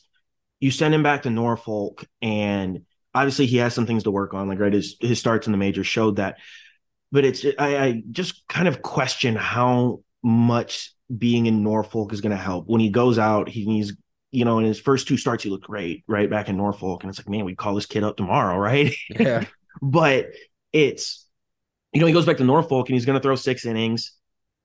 you 0.59 0.69
send 0.69 0.93
him 0.93 1.01
back 1.01 1.23
to 1.23 1.29
Norfolk, 1.29 2.05
and 2.21 2.85
obviously 3.15 3.47
he 3.47 3.57
has 3.57 3.73
some 3.73 3.87
things 3.87 4.03
to 4.03 4.11
work 4.11 4.33
on. 4.33 4.47
Like 4.47 4.59
right, 4.59 4.71
his 4.71 4.95
his 4.99 5.19
starts 5.19 5.47
in 5.47 5.53
the 5.53 5.57
majors 5.57 5.87
showed 5.87 6.17
that, 6.17 6.37
but 7.11 7.25
it's 7.25 7.43
I, 7.57 7.77
I 7.77 8.03
just 8.11 8.47
kind 8.47 8.67
of 8.67 8.81
question 8.83 9.35
how 9.35 10.03
much 10.21 10.93
being 11.17 11.47
in 11.47 11.63
Norfolk 11.63 12.13
is 12.13 12.21
going 12.21 12.35
to 12.35 12.41
help 12.41 12.67
when 12.67 12.79
he 12.79 12.89
goes 12.89 13.17
out. 13.17 13.49
He, 13.49 13.65
he's 13.65 13.93
you 14.29 14.45
know 14.45 14.59
in 14.59 14.65
his 14.65 14.79
first 14.79 15.07
two 15.07 15.17
starts 15.17 15.43
he 15.43 15.49
looked 15.49 15.65
great 15.65 16.03
right 16.07 16.29
back 16.29 16.47
in 16.47 16.57
Norfolk, 16.57 17.03
and 17.03 17.09
it's 17.09 17.17
like 17.17 17.27
man, 17.29 17.45
we 17.45 17.55
call 17.55 17.73
this 17.73 17.87
kid 17.87 18.03
up 18.03 18.17
tomorrow, 18.17 18.57
right? 18.57 18.93
Yeah, 19.09 19.45
but 19.81 20.27
it's 20.71 21.27
you 21.93 21.99
know, 21.99 22.07
he 22.07 22.13
goes 22.13 22.25
back 22.25 22.37
to 22.37 22.43
Norfolk 22.43 22.89
and 22.89 22.95
he's 22.95 23.05
going 23.05 23.17
to 23.17 23.21
throw 23.21 23.35
six 23.35 23.65
innings, 23.65 24.13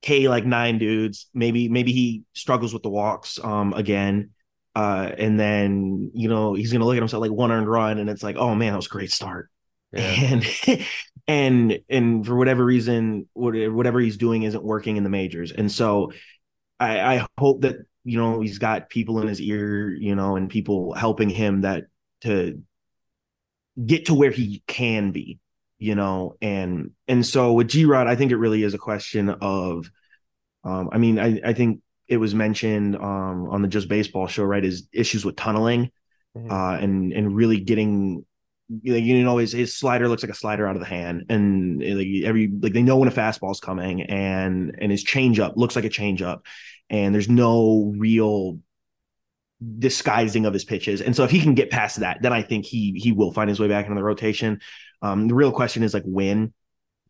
K 0.01 0.27
like 0.27 0.45
nine 0.45 0.77
dudes. 0.77 1.27
Maybe 1.33 1.69
maybe 1.69 1.91
he 1.91 2.23
struggles 2.33 2.73
with 2.73 2.83
the 2.83 2.89
walks 2.89 3.39
um 3.43 3.73
again. 3.73 4.31
Uh, 4.75 5.11
and 5.17 5.39
then 5.39 6.11
you 6.13 6.29
know 6.29 6.53
he's 6.53 6.71
gonna 6.71 6.85
look 6.85 6.95
at 6.95 7.01
himself 7.01 7.21
like 7.21 7.31
one 7.31 7.51
earned 7.51 7.67
run, 7.67 7.97
and 7.97 8.09
it's 8.09 8.21
like, 8.21 8.35
oh 8.35 8.53
man, 8.53 8.73
that 8.73 8.77
was 8.77 8.85
a 8.85 8.89
great 8.89 9.11
start. 9.11 9.49
Yeah. 9.91 10.01
And 10.01 10.85
and 11.27 11.79
and 11.89 12.25
for 12.25 12.35
whatever 12.35 12.63
reason, 12.63 13.27
whatever 13.33 13.99
he's 13.99 14.17
doing 14.17 14.43
isn't 14.43 14.63
working 14.63 14.97
in 14.97 15.03
the 15.03 15.09
majors, 15.09 15.51
and 15.51 15.71
so 15.71 16.11
I, 16.79 17.15
I 17.15 17.27
hope 17.39 17.61
that 17.61 17.77
you 18.03 18.19
know 18.19 18.39
he's 18.39 18.59
got 18.59 18.89
people 18.89 19.19
in 19.19 19.27
his 19.27 19.41
ear, 19.41 19.89
you 19.89 20.15
know, 20.15 20.35
and 20.35 20.47
people 20.47 20.93
helping 20.93 21.29
him 21.29 21.61
that 21.61 21.85
to 22.21 22.61
get 23.83 24.05
to 24.07 24.13
where 24.13 24.31
he 24.31 24.63
can 24.67 25.11
be 25.11 25.39
you 25.79 25.95
know, 25.95 26.35
and 26.41 26.91
and 27.07 27.25
so 27.25 27.53
with 27.53 27.67
G 27.67 27.85
Rod, 27.85 28.07
I 28.07 28.15
think 28.15 28.31
it 28.31 28.37
really 28.37 28.63
is 28.63 28.73
a 28.73 28.79
question 28.79 29.29
of, 29.29 29.89
um, 30.63 30.89
I 30.91 30.97
mean, 30.97 31.19
I 31.19 31.39
I 31.45 31.53
think 31.53 31.81
it 32.07 32.17
was 32.17 32.33
mentioned 32.33 32.95
um 32.95 33.49
on 33.49 33.61
the 33.61 33.67
Just 33.67 33.89
Baseball 33.89 34.27
show, 34.27 34.43
right? 34.43 34.63
Is 34.63 34.87
issues 34.91 35.23
with 35.23 35.35
tunneling, 35.35 35.91
mm-hmm. 36.35 36.51
uh, 36.51 36.77
and 36.77 37.13
and 37.13 37.35
really 37.35 37.59
getting 37.59 38.25
you 38.81 39.23
know 39.23 39.37
his 39.37 39.53
his 39.53 39.77
slider 39.77 40.09
looks 40.09 40.23
like 40.23 40.31
a 40.31 40.35
slider 40.35 40.67
out 40.67 40.75
of 40.75 40.81
the 40.81 40.87
hand, 40.87 41.25
and 41.29 41.79
like 41.79 42.07
every 42.25 42.49
like 42.61 42.73
they 42.73 42.83
know 42.83 42.97
when 42.97 43.07
a 43.07 43.11
fastball's 43.11 43.59
coming, 43.59 44.01
and 44.01 44.75
and 44.79 44.91
his 44.91 45.05
changeup 45.05 45.53
looks 45.55 45.75
like 45.75 45.85
a 45.85 45.89
changeup, 45.89 46.39
and 46.89 47.13
there's 47.13 47.29
no 47.29 47.93
real 47.97 48.59
disguising 49.79 50.45
of 50.45 50.53
his 50.53 50.65
pitches. 50.65 51.01
And 51.01 51.15
so 51.15 51.23
if 51.23 51.31
he 51.31 51.39
can 51.41 51.55
get 51.55 51.71
past 51.71 52.01
that, 52.01 52.21
then 52.21 52.33
I 52.33 52.41
think 52.41 52.65
he 52.65 52.93
he 52.93 53.11
will 53.11 53.31
find 53.31 53.49
his 53.49 53.59
way 53.59 53.67
back 53.67 53.85
into 53.85 53.95
the 53.95 54.03
rotation. 54.03 54.59
Um, 55.01 55.27
the 55.27 55.35
real 55.35 55.51
question 55.51 55.83
is 55.83 55.93
like 55.93 56.03
when. 56.05 56.53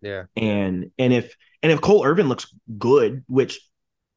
Yeah. 0.01 0.25
And 0.35 0.91
and 0.97 1.13
if 1.13 1.35
and 1.63 1.71
if 1.71 1.81
Cole 1.81 2.05
Irvin 2.05 2.29
looks 2.29 2.53
good, 2.77 3.23
which 3.27 3.59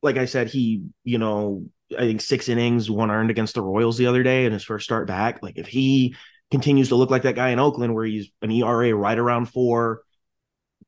like 0.03 0.17
I 0.17 0.25
said, 0.25 0.49
he, 0.49 0.85
you 1.05 1.19
know, 1.19 1.67
I 1.97 2.03
think 2.03 2.21
six 2.21 2.49
innings, 2.49 2.91
one 2.91 3.11
earned 3.11 3.31
against 3.31 3.55
the 3.55 3.63
Royals 3.63 3.99
the 3.99 4.07
other 4.07 4.23
day 4.23 4.45
in 4.45 4.53
his 4.53 4.65
first 4.65 4.85
start 4.85 5.07
back. 5.07 5.43
Like 5.43 5.59
if 5.59 5.67
he 5.67 6.17
continues 6.51 6.89
to 6.89 6.97
look 6.97 7.11
like 7.11 7.23
that 7.23 7.35
guy 7.35 7.51
in 7.51 7.59
Oakland 7.59 7.95
where 7.95 8.05
he's 8.05 8.31
an 8.43 8.51
ERA 8.51 8.95
right 8.95 9.19
around 9.19 9.47
four, 9.47 10.03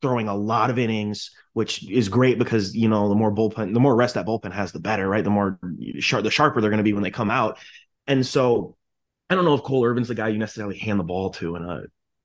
throwing 0.01 0.29
a 0.29 0.35
lot 0.35 0.71
of 0.71 0.79
innings, 0.79 1.31
which 1.53 1.89
is 1.89 2.09
great 2.09 2.39
because 2.39 2.75
you 2.75 2.89
know 2.89 3.09
the 3.09 3.15
more 3.15 3.33
bullpen, 3.35 3.73
the 3.73 3.81
more 3.81 3.95
rest 3.95 4.15
that 4.15 4.27
bullpen 4.27 4.53
has, 4.53 4.73
the 4.73 4.81
better, 4.81 5.09
right? 5.09 5.25
The 5.25 5.31
more 5.31 5.59
sharp, 5.99 6.25
the 6.25 6.31
sharper 6.31 6.61
they're 6.61 6.71
going 6.71 6.79
to 6.79 6.85
be 6.85 6.93
when 6.93 7.03
they 7.03 7.11
come 7.11 7.31
out. 7.31 7.59
And 8.07 8.27
so, 8.27 8.77
I 9.31 9.35
don't 9.35 9.45
know 9.45 9.55
if 9.55 9.63
Cole 9.63 9.85
Irvin's 9.85 10.09
the 10.09 10.15
guy 10.15 10.29
you 10.29 10.39
necessarily 10.39 10.79
hand 10.79 10.99
the 10.99 11.05
ball 11.05 11.31
to 11.31 11.57
in 11.57 11.63
a 11.63 11.83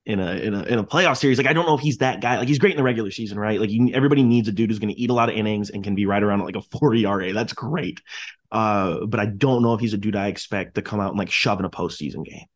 in 0.08 0.20
a 0.20 0.32
in 0.36 0.54
a 0.54 0.62
in 0.62 0.78
a 0.78 0.84
playoff 0.84 1.18
series. 1.18 1.36
Like 1.36 1.46
I 1.46 1.52
don't 1.52 1.66
know 1.66 1.74
if 1.74 1.82
he's 1.82 1.98
that 1.98 2.22
guy. 2.22 2.38
Like 2.38 2.48
he's 2.48 2.58
great 2.58 2.72
in 2.72 2.78
the 2.78 2.82
regular 2.82 3.10
season, 3.10 3.38
right? 3.38 3.60
Like 3.60 3.70
you, 3.70 3.90
everybody 3.92 4.22
needs 4.22 4.48
a 4.48 4.52
dude 4.52 4.70
who's 4.70 4.78
going 4.78 4.92
to 4.92 4.98
eat 4.98 5.10
a 5.10 5.14
lot 5.14 5.28
of 5.28 5.36
innings 5.36 5.68
and 5.68 5.84
can 5.84 5.94
be 5.94 6.06
right 6.06 6.22
around 6.22 6.40
like 6.40 6.56
a 6.56 6.62
four 6.62 6.94
ERA. 6.94 7.34
That's 7.34 7.52
great. 7.52 8.00
Uh, 8.50 9.04
but 9.04 9.20
I 9.20 9.26
don't 9.26 9.62
know 9.62 9.74
if 9.74 9.80
he's 9.80 9.92
a 9.92 9.98
dude 9.98 10.16
I 10.16 10.28
expect 10.28 10.76
to 10.76 10.82
come 10.82 10.98
out 10.98 11.10
and 11.10 11.18
like 11.18 11.30
shove 11.30 11.58
in 11.58 11.66
a 11.66 11.70
postseason 11.70 12.24
game. 12.24 12.46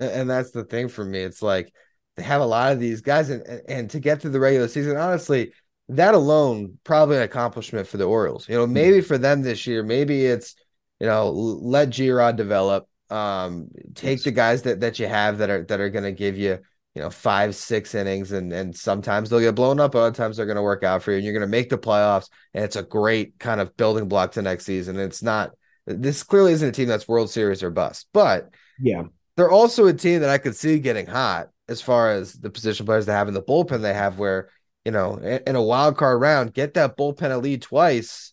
And 0.00 0.28
that's 0.28 0.50
the 0.50 0.64
thing 0.64 0.88
for 0.88 1.04
me. 1.04 1.20
It's 1.20 1.40
like 1.40 1.72
they 2.16 2.24
have 2.24 2.40
a 2.40 2.46
lot 2.46 2.72
of 2.72 2.80
these 2.80 3.00
guys, 3.00 3.30
and 3.30 3.62
and 3.68 3.88
to 3.90 4.00
get 4.00 4.20
through 4.20 4.32
the 4.32 4.40
regular 4.40 4.66
season, 4.66 4.96
honestly, 4.96 5.52
that 5.90 6.14
alone 6.14 6.78
probably 6.82 7.18
an 7.18 7.22
accomplishment 7.22 7.86
for 7.86 7.98
the 7.98 8.04
Orioles. 8.04 8.48
You 8.48 8.56
know, 8.56 8.66
maybe 8.66 9.00
for 9.00 9.16
them 9.16 9.42
this 9.42 9.64
year, 9.64 9.84
maybe 9.84 10.26
it's 10.26 10.56
you 10.98 11.06
know 11.06 11.30
let 11.30 11.90
G-Rod 11.90 12.36
develop, 12.36 12.88
um, 13.10 13.68
take 13.94 14.18
yes. 14.18 14.24
the 14.24 14.32
guys 14.32 14.62
that 14.62 14.80
that 14.80 14.98
you 14.98 15.06
have 15.06 15.38
that 15.38 15.50
are 15.50 15.62
that 15.62 15.80
are 15.80 15.90
going 15.90 16.04
to 16.04 16.12
give 16.12 16.36
you 16.36 16.58
you 16.96 17.02
know 17.02 17.10
five 17.10 17.54
six 17.54 17.94
innings, 17.94 18.32
and 18.32 18.52
and 18.52 18.74
sometimes 18.74 19.28
they'll 19.28 19.40
get 19.40 19.54
blown 19.54 19.78
up, 19.78 19.94
other 19.94 20.10
times 20.10 20.36
they're 20.38 20.46
going 20.46 20.56
to 20.56 20.62
work 20.62 20.82
out 20.82 21.02
for 21.02 21.10
you, 21.10 21.18
and 21.18 21.24
you're 21.24 21.34
going 21.34 21.42
to 21.42 21.46
make 21.46 21.68
the 21.68 21.76
playoffs, 21.76 22.30
and 22.54 22.64
it's 22.64 22.76
a 22.76 22.82
great 22.82 23.38
kind 23.38 23.60
of 23.60 23.76
building 23.76 24.08
block 24.08 24.32
to 24.32 24.42
next 24.42 24.64
season. 24.64 24.98
It's 24.98 25.22
not 25.22 25.50
this 25.84 26.22
clearly 26.22 26.52
isn't 26.52 26.68
a 26.70 26.72
team 26.72 26.88
that's 26.88 27.06
World 27.06 27.30
Series 27.30 27.62
or 27.62 27.70
bust, 27.70 28.08
but 28.14 28.48
yeah, 28.80 29.02
they're 29.36 29.50
also 29.50 29.86
a 29.86 29.92
team 29.92 30.22
that 30.22 30.30
I 30.30 30.38
could 30.38 30.56
see 30.56 30.78
getting 30.78 31.06
hot 31.06 31.50
as 31.68 31.82
far 31.82 32.12
as 32.12 32.32
the 32.32 32.48
position 32.48 32.86
players 32.86 33.06
they 33.06 33.12
have 33.12 33.28
in 33.28 33.34
the 33.34 33.42
bullpen 33.42 33.82
they 33.82 33.94
have 33.94 34.18
where 34.18 34.48
you 34.84 34.92
know 34.92 35.16
in 35.18 35.56
a 35.56 35.62
wild 35.62 35.96
card 35.96 36.20
round 36.20 36.54
get 36.54 36.74
that 36.74 36.96
bullpen 36.96 37.30
a 37.30 37.36
lead 37.36 37.62
twice 37.62 38.32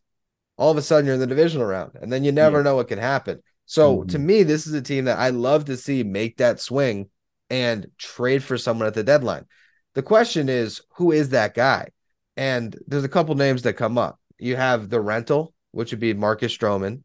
all 0.58 0.72
of 0.72 0.77
a 0.77 0.82
sudden 0.82 1.05
you're 1.05 1.15
in 1.15 1.20
the 1.20 1.27
divisional 1.27 1.65
round 1.65 1.91
and 2.01 2.12
then 2.12 2.24
you 2.24 2.32
never 2.32 2.60
yeah. 2.60 2.63
know 2.63 2.75
what 2.75 2.88
can 2.88 3.00
happen 3.00 3.41
so 3.65 3.98
mm-hmm. 3.98 4.08
to 4.08 4.20
me 4.20 4.43
this 4.43 4.67
is 4.67 4.74
a 4.74 4.82
team 4.82 5.05
that 5.05 5.17
i 5.17 5.29
love 5.29 5.65
to 5.65 5.75
see 5.75 6.03
make 6.03 6.38
that 6.38 6.60
swing 6.60 7.10
and 7.53 7.88
trade 7.98 8.43
for 8.43 8.57
someone 8.57 8.88
at 8.88 8.93
the 8.93 9.03
deadline 9.03 9.45
the 9.93 10.03
question 10.03 10.50
is 10.50 10.81
who 10.95 11.12
is 11.12 11.29
that 11.29 11.53
guy 11.53 11.88
and 12.36 12.75
there's 12.88 13.03
a 13.03 13.10
couple 13.10 13.36
names 13.36 13.62
that 13.62 13.74
come 13.74 13.98
up 13.98 14.19
you 14.39 14.55
have 14.55 14.89
the 14.89 15.00
rental 15.00 15.53
which 15.72 15.91
would 15.91 16.00
be 16.00 16.13
marcus 16.13 16.55
stroman 16.55 17.01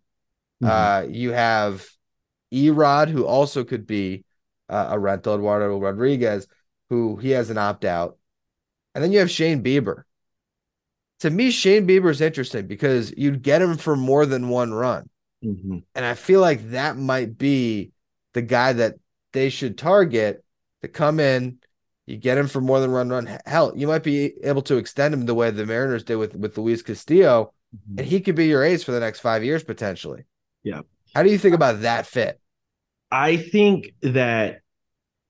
mm-hmm. 0.63 0.67
uh, 0.67 1.03
you 1.09 1.33
have 1.33 1.87
erod 2.53 3.09
who 3.09 3.27
also 3.27 3.65
could 3.65 3.87
be 3.87 4.25
uh, 4.69 4.89
a 4.91 4.99
rental, 4.99 5.35
Eduardo 5.35 5.79
Rodriguez, 5.79 6.47
who 6.91 7.17
he 7.17 7.31
has 7.31 7.51
an 7.51 7.59
opt 7.59 7.85
out. 7.85 8.19
And 8.95 9.03
then 9.03 9.13
you 9.13 9.19
have 9.21 9.31
Shane 9.31 9.63
Bieber. 9.63 10.03
To 11.21 11.31
me, 11.31 11.51
Shane 11.51 11.87
Bieber 11.87 12.11
is 12.11 12.21
interesting 12.21 12.67
because 12.67 13.13
you'd 13.17 13.43
get 13.43 13.63
him 13.63 13.77
for 13.77 13.97
more 13.97 14.27
than 14.27 14.49
one 14.49 14.73
run. 14.73 15.09
Mm-hmm. 15.45 15.79
And 15.95 16.05
I 16.05 16.15
feel 16.15 16.41
like 16.41 16.71
that 16.71 16.97
might 16.97 17.39
be 17.39 17.93
the 18.35 18.43
guy 18.43 18.73
that 18.75 18.95
they 19.33 19.49
should 19.49 19.79
target 19.79 20.45
to 20.83 20.89
come 20.89 21.21
in. 21.21 21.59
You 22.07 22.17
get 22.17 22.39
him 22.39 22.49
for 22.49 22.61
more 22.61 22.81
than 22.81 22.93
one 22.93 23.11
run. 23.11 23.39
Hell, 23.45 23.73
you 23.77 23.87
might 23.87 24.03
be 24.03 24.33
able 24.43 24.63
to 24.63 24.77
extend 24.77 25.13
him 25.13 25.27
the 25.27 25.35
way 25.35 25.51
the 25.51 25.67
Mariners 25.67 26.05
did 26.05 26.17
with, 26.17 26.35
with 26.35 26.57
Luis 26.57 26.83
Castillo, 26.83 27.53
mm-hmm. 27.75 27.99
and 27.99 28.07
he 28.07 28.21
could 28.21 28.35
be 28.35 28.47
your 28.47 28.65
ace 28.65 28.83
for 28.83 28.93
the 28.93 29.01
next 29.01 29.21
five 29.21 29.45
years 29.45 29.63
potentially. 29.63 30.25
Yeah. 30.63 30.81
How 31.15 31.23
do 31.23 31.31
you 31.31 31.39
think 31.39 31.55
about 31.55 31.83
that 31.83 32.07
fit? 32.07 32.41
I 33.11 33.37
think 33.37 33.95
that 34.03 34.61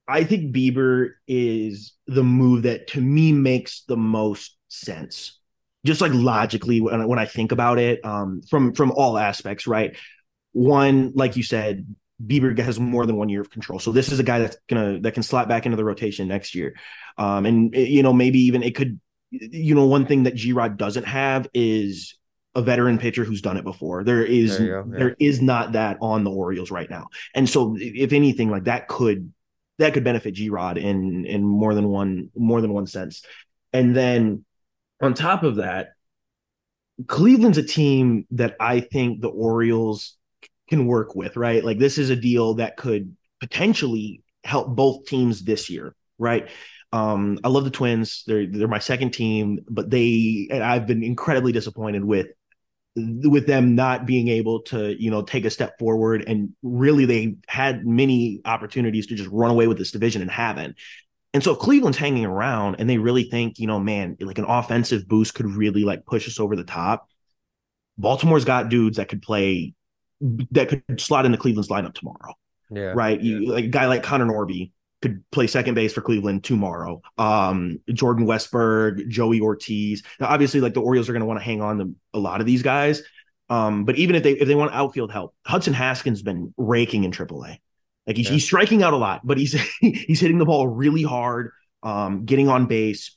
I 0.06 0.24
think 0.24 0.54
Bieber 0.54 1.10
is 1.26 1.92
the 2.06 2.24
move 2.24 2.62
that 2.62 2.88
to 2.88 3.00
me 3.00 3.32
makes 3.32 3.82
the 3.82 3.96
most 3.96 4.56
sense. 4.68 5.38
Just 5.84 6.00
like 6.00 6.12
logically 6.12 6.80
when 6.80 7.00
I, 7.00 7.06
when 7.06 7.18
I 7.18 7.26
think 7.26 7.52
about 7.52 7.78
it 7.78 8.04
um, 8.04 8.42
from 8.48 8.72
from 8.72 8.90
all 8.92 9.16
aspects, 9.16 9.66
right? 9.66 9.96
One, 10.52 11.12
like 11.14 11.36
you 11.36 11.42
said, 11.42 11.86
Bieber 12.24 12.58
has 12.58 12.80
more 12.80 13.06
than 13.06 13.16
one 13.16 13.28
year 13.28 13.40
of 13.40 13.50
control. 13.50 13.78
So 13.78 13.92
this 13.92 14.10
is 14.10 14.18
a 14.18 14.24
guy 14.24 14.40
that's 14.40 14.56
gonna 14.68 15.00
that 15.00 15.14
can 15.14 15.22
slot 15.22 15.48
back 15.48 15.66
into 15.66 15.76
the 15.76 15.84
rotation 15.84 16.28
next 16.28 16.54
year. 16.54 16.74
Um, 17.16 17.46
and 17.46 17.74
you 17.74 18.02
know, 18.02 18.12
maybe 18.12 18.40
even 18.40 18.62
it 18.62 18.74
could, 18.74 19.00
you 19.30 19.74
know, 19.74 19.86
one 19.86 20.06
thing 20.06 20.24
that 20.24 20.34
G 20.34 20.52
Rod 20.52 20.76
doesn't 20.76 21.04
have 21.04 21.48
is 21.54 22.18
a 22.54 22.62
veteran 22.62 22.98
pitcher 22.98 23.24
who's 23.24 23.40
done 23.40 23.56
it 23.56 23.64
before. 23.64 24.02
There 24.02 24.24
is 24.24 24.58
there, 24.58 24.78
yeah. 24.78 24.98
there 24.98 25.16
is 25.20 25.40
not 25.40 25.72
that 25.72 25.98
on 26.00 26.24
the 26.24 26.30
Orioles 26.30 26.72
right 26.72 26.90
now. 26.90 27.06
And 27.34 27.48
so 27.48 27.76
if 27.78 28.12
anything 28.12 28.50
like 28.50 28.64
that 28.64 28.88
could 28.88 29.32
that 29.78 29.94
could 29.94 30.02
benefit 30.02 30.34
G 30.34 30.50
Rod 30.50 30.76
in 30.76 31.24
in 31.24 31.44
more 31.44 31.74
than 31.74 31.88
one 31.88 32.30
more 32.34 32.60
than 32.60 32.72
one 32.72 32.86
sense. 32.86 33.22
And 33.72 33.94
then 33.94 34.44
on 35.00 35.14
top 35.14 35.44
of 35.44 35.56
that, 35.56 35.90
Cleveland's 37.06 37.58
a 37.58 37.62
team 37.62 38.26
that 38.32 38.56
I 38.58 38.80
think 38.80 39.20
the 39.20 39.28
Orioles 39.28 40.17
can 40.68 40.86
work 40.86 41.14
with, 41.14 41.36
right? 41.36 41.64
Like 41.64 41.78
this 41.78 41.98
is 41.98 42.10
a 42.10 42.16
deal 42.16 42.54
that 42.54 42.76
could 42.76 43.16
potentially 43.40 44.22
help 44.44 44.74
both 44.74 45.06
teams 45.06 45.42
this 45.42 45.70
year, 45.70 45.94
right? 46.18 46.48
Um, 46.92 47.38
I 47.44 47.48
love 47.48 47.64
the 47.64 47.70
Twins. 47.70 48.24
They're 48.26 48.46
they're 48.46 48.68
my 48.68 48.78
second 48.78 49.10
team, 49.10 49.60
but 49.68 49.90
they 49.90 50.48
and 50.50 50.62
I've 50.62 50.86
been 50.86 51.02
incredibly 51.02 51.52
disappointed 51.52 52.04
with 52.04 52.28
with 52.96 53.46
them 53.46 53.74
not 53.74 54.06
being 54.06 54.28
able 54.28 54.62
to 54.62 55.00
you 55.00 55.10
know 55.10 55.22
take 55.22 55.44
a 55.44 55.50
step 55.50 55.78
forward 55.78 56.24
and 56.26 56.50
really 56.62 57.04
they 57.04 57.36
had 57.46 57.86
many 57.86 58.40
opportunities 58.44 59.06
to 59.06 59.14
just 59.14 59.30
run 59.30 59.50
away 59.50 59.66
with 59.66 59.78
this 59.78 59.92
division 59.92 60.22
and 60.22 60.30
haven't 60.30 60.76
and 61.32 61.44
so 61.44 61.54
cleveland's 61.54 61.98
hanging 61.98 62.24
around 62.24 62.76
and 62.78 62.88
they 62.90 62.98
really 62.98 63.24
think 63.24 63.58
you 63.58 63.66
know 63.66 63.78
man 63.78 64.16
like 64.20 64.38
an 64.38 64.44
offensive 64.44 65.06
boost 65.06 65.34
could 65.34 65.46
really 65.46 65.84
like 65.84 66.06
push 66.06 66.26
us 66.26 66.40
over 66.40 66.56
the 66.56 66.64
top 66.64 67.08
baltimore's 67.98 68.44
got 68.44 68.68
dudes 68.68 68.96
that 68.96 69.08
could 69.08 69.22
play 69.22 69.74
that 70.20 70.68
could 70.68 71.00
slot 71.00 71.26
into 71.26 71.38
cleveland's 71.38 71.68
lineup 71.68 71.94
tomorrow 71.94 72.34
yeah 72.70 72.92
right 72.94 73.22
yeah. 73.22 73.38
You, 73.38 73.52
like 73.52 73.64
a 73.64 73.68
guy 73.68 73.86
like 73.86 74.02
connor 74.02 74.26
norby 74.26 74.72
could 75.00 75.22
play 75.30 75.46
second 75.46 75.74
base 75.74 75.92
for 75.92 76.00
Cleveland 76.00 76.44
tomorrow. 76.44 77.00
Um, 77.18 77.78
Jordan 77.92 78.26
Westburg, 78.26 79.08
Joey 79.08 79.40
Ortiz. 79.40 80.02
Now, 80.18 80.26
obviously, 80.26 80.60
like 80.60 80.74
the 80.74 80.80
Orioles 80.80 81.08
are 81.08 81.12
going 81.12 81.20
to 81.20 81.26
want 81.26 81.38
to 81.38 81.44
hang 81.44 81.62
on 81.62 81.78
to 81.78 81.94
a 82.14 82.18
lot 82.18 82.40
of 82.40 82.46
these 82.46 82.62
guys. 82.62 83.02
Um, 83.48 83.84
but 83.84 83.96
even 83.96 84.16
if 84.16 84.22
they 84.22 84.32
if 84.32 84.46
they 84.46 84.54
want 84.54 84.74
outfield 84.74 85.10
help, 85.12 85.34
Hudson 85.46 85.72
Haskin's 85.72 86.22
been 86.22 86.52
raking 86.56 87.04
in 87.04 87.12
AAA. 87.12 87.58
Like 88.06 88.16
he's, 88.16 88.26
yeah. 88.26 88.32
he's 88.32 88.44
striking 88.44 88.82
out 88.82 88.92
a 88.92 88.96
lot, 88.96 89.20
but 89.24 89.38
he's 89.38 89.52
he's 89.80 90.20
hitting 90.20 90.38
the 90.38 90.44
ball 90.44 90.66
really 90.66 91.02
hard, 91.02 91.52
um, 91.82 92.24
getting 92.24 92.48
on 92.48 92.66
base. 92.66 93.16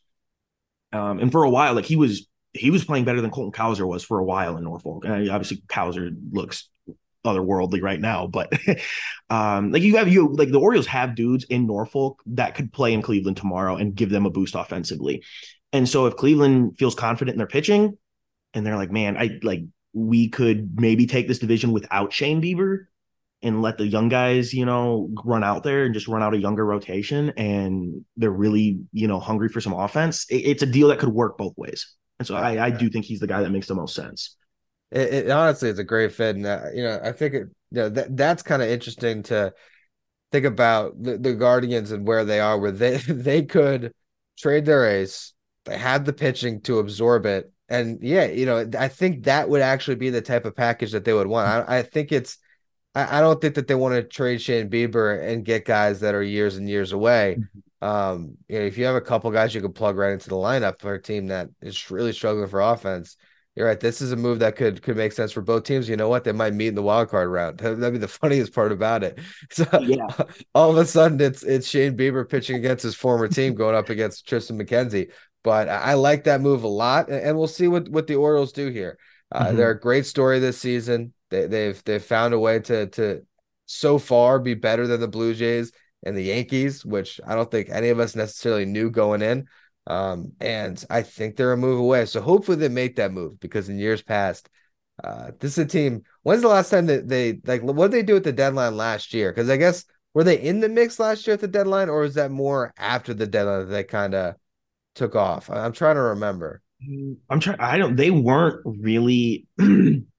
Um, 0.93 1.19
and 1.19 1.31
for 1.31 1.43
a 1.43 1.49
while, 1.49 1.73
like 1.73 1.85
he 1.85 1.95
was 1.95 2.27
he 2.53 2.69
was 2.69 2.83
playing 2.85 3.05
better 3.05 3.21
than 3.21 3.31
Colton 3.31 3.51
Cowser 3.51 3.87
was 3.87 4.03
for 4.03 4.19
a 4.19 4.23
while 4.23 4.57
in 4.57 4.63
Norfolk. 4.63 5.05
And 5.05 5.29
obviously, 5.29 5.63
Cowser 5.67 6.15
looks 6.31 6.69
otherworldly 7.25 7.81
right 7.81 7.99
now. 7.99 8.27
But 8.27 8.51
um, 9.29 9.71
like 9.71 9.83
you 9.83 9.97
have 9.97 10.07
you 10.07 10.33
like 10.33 10.51
the 10.51 10.59
Orioles 10.59 10.87
have 10.87 11.15
dudes 11.15 11.45
in 11.45 11.67
Norfolk 11.67 12.21
that 12.27 12.55
could 12.55 12.73
play 12.73 12.93
in 12.93 13.01
Cleveland 13.01 13.37
tomorrow 13.37 13.75
and 13.75 13.95
give 13.95 14.09
them 14.09 14.25
a 14.25 14.31
boost 14.31 14.55
offensively. 14.55 15.23
And 15.73 15.87
so 15.87 16.05
if 16.05 16.15
Cleveland 16.15 16.77
feels 16.77 16.95
confident 16.95 17.35
in 17.35 17.37
their 17.37 17.47
pitching 17.47 17.97
and 18.53 18.65
they're 18.65 18.77
like, 18.77 18.91
man, 18.91 19.17
I 19.17 19.39
like 19.43 19.61
we 19.93 20.29
could 20.29 20.79
maybe 20.79 21.05
take 21.05 21.27
this 21.27 21.39
division 21.39 21.71
without 21.71 22.13
Shane 22.13 22.41
Bieber 22.41 22.85
and 23.43 23.61
let 23.61 23.77
the 23.77 23.87
young 23.87 24.09
guys, 24.09 24.53
you 24.53 24.65
know, 24.65 25.09
run 25.23 25.43
out 25.43 25.63
there 25.63 25.85
and 25.85 25.93
just 25.93 26.07
run 26.07 26.21
out 26.21 26.33
a 26.33 26.37
younger 26.37 26.65
rotation 26.65 27.33
and 27.37 28.05
they're 28.17 28.29
really, 28.29 28.81
you 28.91 29.07
know, 29.07 29.19
hungry 29.19 29.49
for 29.49 29.61
some 29.61 29.73
offense. 29.73 30.25
It, 30.29 30.45
it's 30.45 30.63
a 30.63 30.67
deal 30.67 30.89
that 30.89 30.99
could 30.99 31.09
work 31.09 31.37
both 31.37 31.53
ways. 31.57 31.95
And 32.19 32.27
so 32.27 32.35
I, 32.35 32.65
I 32.65 32.69
do 32.69 32.89
think 32.89 33.05
he's 33.05 33.19
the 33.19 33.27
guy 33.27 33.41
that 33.41 33.49
makes 33.49 33.67
the 33.67 33.73
most 33.75 33.95
sense 33.95 34.35
it, 34.91 35.13
it 35.13 35.29
honestly 35.29 35.69
is 35.69 35.79
a 35.79 35.83
great 35.83 36.13
fit, 36.13 36.35
and 36.35 36.45
uh, 36.45 36.65
you 36.73 36.83
know 36.83 36.99
I 37.03 37.11
think 37.11 37.33
it, 37.33 37.47
you 37.71 37.77
know, 37.77 37.89
that 37.89 38.15
that's 38.15 38.43
kind 38.43 38.61
of 38.61 38.69
interesting 38.69 39.23
to 39.23 39.53
think 40.31 40.45
about 40.45 41.01
the, 41.01 41.17
the 41.17 41.33
Guardians 41.33 41.91
and 41.91 42.07
where 42.07 42.25
they 42.25 42.39
are, 42.39 42.57
where 42.57 42.71
they 42.71 42.97
they 43.07 43.43
could 43.43 43.93
trade 44.37 44.65
their 44.65 44.85
ace, 44.85 45.33
they 45.65 45.77
had 45.77 46.05
the 46.05 46.13
pitching 46.13 46.61
to 46.61 46.79
absorb 46.79 47.25
it, 47.25 47.51
and 47.69 47.99
yeah, 48.01 48.25
you 48.25 48.45
know 48.45 48.69
I 48.77 48.87
think 48.89 49.23
that 49.23 49.49
would 49.49 49.61
actually 49.61 49.95
be 49.95 50.09
the 50.09 50.21
type 50.21 50.45
of 50.45 50.55
package 50.55 50.91
that 50.91 51.05
they 51.05 51.13
would 51.13 51.27
want. 51.27 51.69
I, 51.69 51.77
I 51.79 51.81
think 51.83 52.11
it's 52.11 52.37
I, 52.93 53.19
I 53.19 53.21
don't 53.21 53.39
think 53.39 53.55
that 53.55 53.67
they 53.67 53.75
want 53.75 53.95
to 53.95 54.03
trade 54.03 54.41
Shane 54.41 54.69
Bieber 54.69 55.23
and 55.25 55.45
get 55.45 55.65
guys 55.65 56.01
that 56.01 56.15
are 56.15 56.23
years 56.23 56.57
and 56.57 56.67
years 56.67 56.91
away. 56.91 57.37
Mm-hmm. 57.39 57.87
Um, 57.87 58.37
you 58.47 58.59
know, 58.59 58.65
if 58.65 58.77
you 58.77 58.85
have 58.85 58.95
a 58.95 59.01
couple 59.01 59.31
guys 59.31 59.55
you 59.55 59.61
can 59.61 59.73
plug 59.73 59.97
right 59.97 60.13
into 60.13 60.29
the 60.29 60.35
lineup 60.35 60.79
for 60.79 60.93
a 60.93 61.01
team 61.01 61.27
that 61.27 61.49
is 61.61 61.89
really 61.89 62.13
struggling 62.13 62.47
for 62.47 62.61
offense, 62.61 63.17
you're 63.55 63.67
right. 63.67 63.79
This 63.79 64.01
is 64.01 64.13
a 64.13 64.15
move 64.15 64.39
that 64.39 64.55
could 64.55 64.81
could 64.81 64.95
make 64.95 65.11
sense 65.11 65.31
for 65.31 65.41
both 65.41 65.63
teams. 65.63 65.89
You 65.89 65.97
know 65.97 66.07
what? 66.07 66.23
They 66.23 66.31
might 66.31 66.53
meet 66.53 66.69
in 66.69 66.75
the 66.75 66.81
wild 66.81 67.09
card 67.09 67.29
round. 67.29 67.57
That'd 67.59 67.93
be 67.93 67.99
the 67.99 68.07
funniest 68.07 68.53
part 68.53 68.71
about 68.71 69.03
it. 69.03 69.19
So 69.51 69.65
yeah. 69.81 70.07
all 70.55 70.71
of 70.71 70.77
a 70.77 70.85
sudden 70.85 71.19
it's 71.19 71.43
it's 71.43 71.67
Shane 71.67 71.97
Bieber 71.97 72.27
pitching 72.27 72.55
against 72.55 72.83
his 72.83 72.95
former 72.95 73.27
team 73.27 73.53
going 73.53 73.75
up 73.75 73.89
against 73.89 74.27
Triston 74.27 74.61
McKenzie. 74.61 75.11
But 75.43 75.67
I 75.67 75.95
like 75.95 76.25
that 76.25 76.39
move 76.39 76.63
a 76.63 76.67
lot, 76.67 77.09
and 77.09 77.37
we'll 77.37 77.47
see 77.47 77.67
what 77.67 77.89
what 77.89 78.07
the 78.07 78.15
Orioles 78.15 78.53
do 78.53 78.69
here. 78.69 78.97
Uh, 79.31 79.47
mm-hmm. 79.47 79.57
They're 79.57 79.71
a 79.71 79.79
great 79.79 80.05
story 80.05 80.39
this 80.39 80.57
season. 80.57 81.13
They, 81.29 81.47
they've 81.47 81.83
they've 81.83 82.03
found 82.03 82.33
a 82.33 82.39
way 82.39 82.59
to 82.59 82.87
to 82.87 83.25
so 83.65 83.97
far 83.97 84.39
be 84.39 84.53
better 84.53 84.87
than 84.87 85.01
the 85.01 85.07
Blue 85.07 85.33
Jays 85.33 85.71
and 86.03 86.15
the 86.15 86.23
Yankees, 86.23 86.85
which 86.85 87.19
I 87.25 87.35
don't 87.35 87.49
think 87.49 87.69
any 87.69 87.89
of 87.89 87.99
us 87.99 88.15
necessarily 88.15 88.65
knew 88.65 88.89
going 88.89 89.21
in. 89.21 89.47
Um, 89.91 90.31
and 90.39 90.81
I 90.89 91.01
think 91.01 91.35
they're 91.35 91.51
a 91.51 91.57
move 91.57 91.77
away. 91.77 92.05
So 92.05 92.21
hopefully 92.21 92.55
they 92.55 92.69
make 92.69 92.95
that 92.95 93.11
move 93.11 93.41
because 93.41 93.67
in 93.67 93.77
years 93.77 94.01
past, 94.01 94.49
uh, 95.03 95.31
this 95.37 95.51
is 95.51 95.57
a 95.57 95.65
team. 95.65 96.03
When's 96.23 96.43
the 96.43 96.47
last 96.47 96.69
time 96.69 96.85
that 96.85 97.09
they 97.09 97.41
like 97.45 97.61
what 97.61 97.91
did 97.91 97.97
they 97.97 98.03
do 98.03 98.15
at 98.15 98.23
the 98.23 98.31
deadline 98.31 98.77
last 98.77 99.13
year? 99.13 99.33
Because 99.33 99.49
I 99.49 99.57
guess 99.57 99.83
were 100.13 100.23
they 100.23 100.39
in 100.39 100.61
the 100.61 100.69
mix 100.69 100.97
last 100.97 101.27
year 101.27 101.33
at 101.33 101.41
the 101.41 101.47
deadline, 101.47 101.89
or 101.89 102.05
is 102.05 102.13
that 102.13 102.31
more 102.31 102.73
after 102.77 103.13
the 103.13 103.27
deadline 103.27 103.65
that 103.65 103.71
they 103.71 103.83
kind 103.83 104.15
of 104.15 104.35
took 104.95 105.13
off? 105.13 105.49
I'm 105.49 105.73
trying 105.73 105.95
to 105.95 106.01
remember. 106.01 106.61
I'm 107.29 107.41
trying. 107.41 107.59
I 107.59 107.77
don't. 107.77 107.97
They 107.97 108.11
weren't 108.11 108.61
really. 108.65 109.45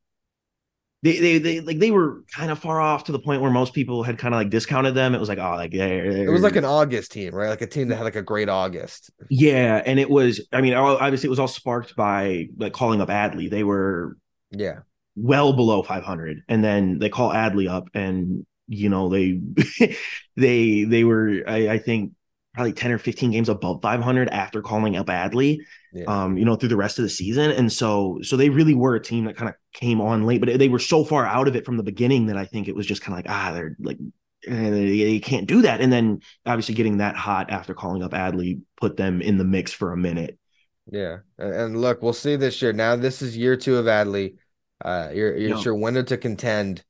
they, 1.03 1.19
they 1.19 1.39
they 1.39 1.61
like 1.61 1.79
they 1.81 1.91
were 1.91 2.23
kind 2.33 2.53
of 2.53 2.61
far 2.61 2.81
off 2.81 3.05
to 3.05 3.13
the 3.13 3.19
point 3.19 3.43
where 3.43 3.51
most 3.51 3.75
people 3.75 4.05
had 4.05 4.19
kind 4.19 4.35
of 4.35 4.39
like 4.39 4.51
discounted 4.51 4.95
them. 4.95 5.15
It 5.15 5.19
was 5.19 5.29
like 5.29 5.39
oh 5.39 5.57
like 5.57 5.73
yeah. 5.73 5.87
it 5.87 6.31
was 6.31 6.43
like 6.43 6.55
an 6.55 6.65
August 6.65 7.11
team, 7.11 7.35
right? 7.35 7.49
Like 7.49 7.61
a 7.61 7.67
team 7.67 7.89
that 7.89 7.97
had 7.97 8.05
like 8.05 8.15
a 8.15 8.23
great 8.23 8.49
August. 8.49 9.11
Yeah, 9.29 9.83
and 9.85 9.99
it 9.99 10.09
was. 10.09 10.41
I 10.53 10.61
mean, 10.61 10.75
obviously, 10.75 11.27
it 11.27 11.31
was 11.31 11.41
all 11.41 11.49
sparked 11.49 11.97
by 11.97 12.49
like 12.57 12.73
calling 12.73 13.01
up 13.01 13.09
Adley. 13.09 13.51
They 13.51 13.65
were 13.65 14.17
yeah 14.53 14.81
well 15.17 15.53
below 15.53 15.83
500, 15.83 16.45
and 16.49 16.63
then 16.63 17.01
they 17.01 17.09
call 17.09 17.31
Adley 17.31 17.69
up, 17.69 17.89
and 17.95 18.47
you 18.69 18.89
know 18.89 19.09
they 19.09 19.41
they 20.37 20.85
they 20.85 21.03
were 21.03 21.43
I, 21.49 21.69
I 21.69 21.79
think 21.79 22.13
probably 22.55 22.73
10 22.73 22.93
or 22.93 22.99
15 22.99 23.31
games 23.31 23.49
above 23.49 23.81
500 23.81 24.29
after 24.29 24.61
calling 24.61 24.97
up 24.97 25.07
Adley, 25.07 25.59
yeah. 25.93 26.05
um, 26.05 26.37
you 26.37 26.45
know, 26.45 26.55
through 26.55 26.69
the 26.69 26.77
rest 26.77 26.99
of 26.99 27.03
the 27.03 27.09
season. 27.09 27.51
And 27.51 27.73
so, 27.73 28.19
so 28.23 28.37
they 28.37 28.51
really 28.51 28.75
were 28.75 28.95
a 28.95 29.03
team 29.03 29.25
that 29.25 29.37
kind 29.37 29.49
of 29.49 29.55
came 29.73 30.01
on 30.01 30.25
late, 30.25 30.41
but 30.41 30.59
they 30.59 30.69
were 30.69 30.79
so 30.79 31.05
far 31.05 31.25
out 31.25 31.49
of 31.49 31.57
it 31.57 31.65
from 31.65 31.79
the 31.79 31.83
beginning 31.83 32.27
that 32.27 32.37
I 32.37 32.45
think 32.45 32.69
it 32.69 32.77
was 32.77 32.87
just 32.87 33.01
kind 33.01 33.15
of 33.15 33.25
like, 33.25 33.35
ah, 33.35 33.53
they're 33.53 33.77
like, 33.81 33.99
eh, 34.47 34.71
they 34.71 35.21
can't 35.21 35.47
do 35.47 35.63
that. 35.63 35.81
And 35.81 35.91
then 35.91 36.21
obviously 36.45 36.75
getting 36.75 36.99
that 36.99 37.17
hot 37.17 37.51
after 37.51 37.73
calling 37.73 38.03
up 38.03 38.13
Adley 38.13 38.61
put 38.77 38.99
them 38.99 39.23
in 39.23 39.39
the 39.39 39.45
mix 39.45 39.73
for 39.73 39.93
a 39.93 39.97
minute. 39.97 40.39
Yeah. 40.91 41.19
And 41.39 41.81
look, 41.81 42.03
we'll 42.03 42.13
see 42.13 42.37
this 42.37 42.61
year. 42.61 42.75
Now, 42.75 42.97
this 42.97 43.23
is 43.23 43.37
year 43.37 43.57
two 43.57 43.79
of 43.79 43.87
Adley. 43.87 44.37
Uh, 44.85 45.11
you're, 45.15 45.37
you're 45.37 45.59
your 45.59 45.77
window 45.77 46.03
to 46.03 46.19
contend. 46.19 46.85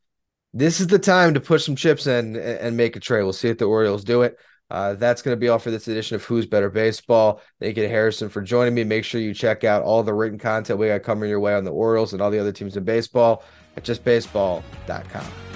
This 0.55 0.81
is 0.81 0.87
the 0.87 0.99
time 0.99 1.35
to 1.35 1.41
push 1.41 1.65
some 1.65 1.77
chips 1.77 2.07
in 2.07 2.37
and 2.37 2.77
make 2.77 2.97
a 2.97 3.01
trade. 3.01 3.23
We'll 3.23 3.33
see 3.33 3.49
if 3.49 3.59
the 3.59 3.67
Orioles 3.67 4.03
do 4.03 4.23
it. 4.23 4.39
Uh, 4.73 4.95
that's 4.95 5.21
going 5.21 5.37
to 5.37 5.39
be 5.39 5.51
all 5.51 5.59
for 5.59 5.71
this 5.71 5.87
edition 5.87 6.15
of 6.15 6.25
Who's 6.25 6.47
Better 6.47 6.71
Baseball. 6.71 7.43
Thank 7.61 7.77
you 7.77 7.83
to 7.83 7.91
Harrison 7.91 8.31
for 8.31 8.41
joining 8.41 8.73
me. 8.73 8.85
Make 8.85 9.05
sure 9.05 9.21
you 9.21 9.35
check 9.35 9.65
out 9.65 9.83
all 9.83 10.03
the 10.03 10.15
written 10.15 10.39
content 10.39 10.79
we 10.79 10.87
got 10.87 11.03
coming 11.03 11.29
your 11.29 11.41
way 11.41 11.55
on 11.55 11.65
the 11.65 11.71
Orioles 11.71 12.15
and 12.15 12.23
all 12.23 12.31
the 12.31 12.39
other 12.39 12.53
teams 12.53 12.75
in 12.75 12.83
baseball 12.83 13.45
at 13.77 13.85
justbaseball.com. 13.85 15.52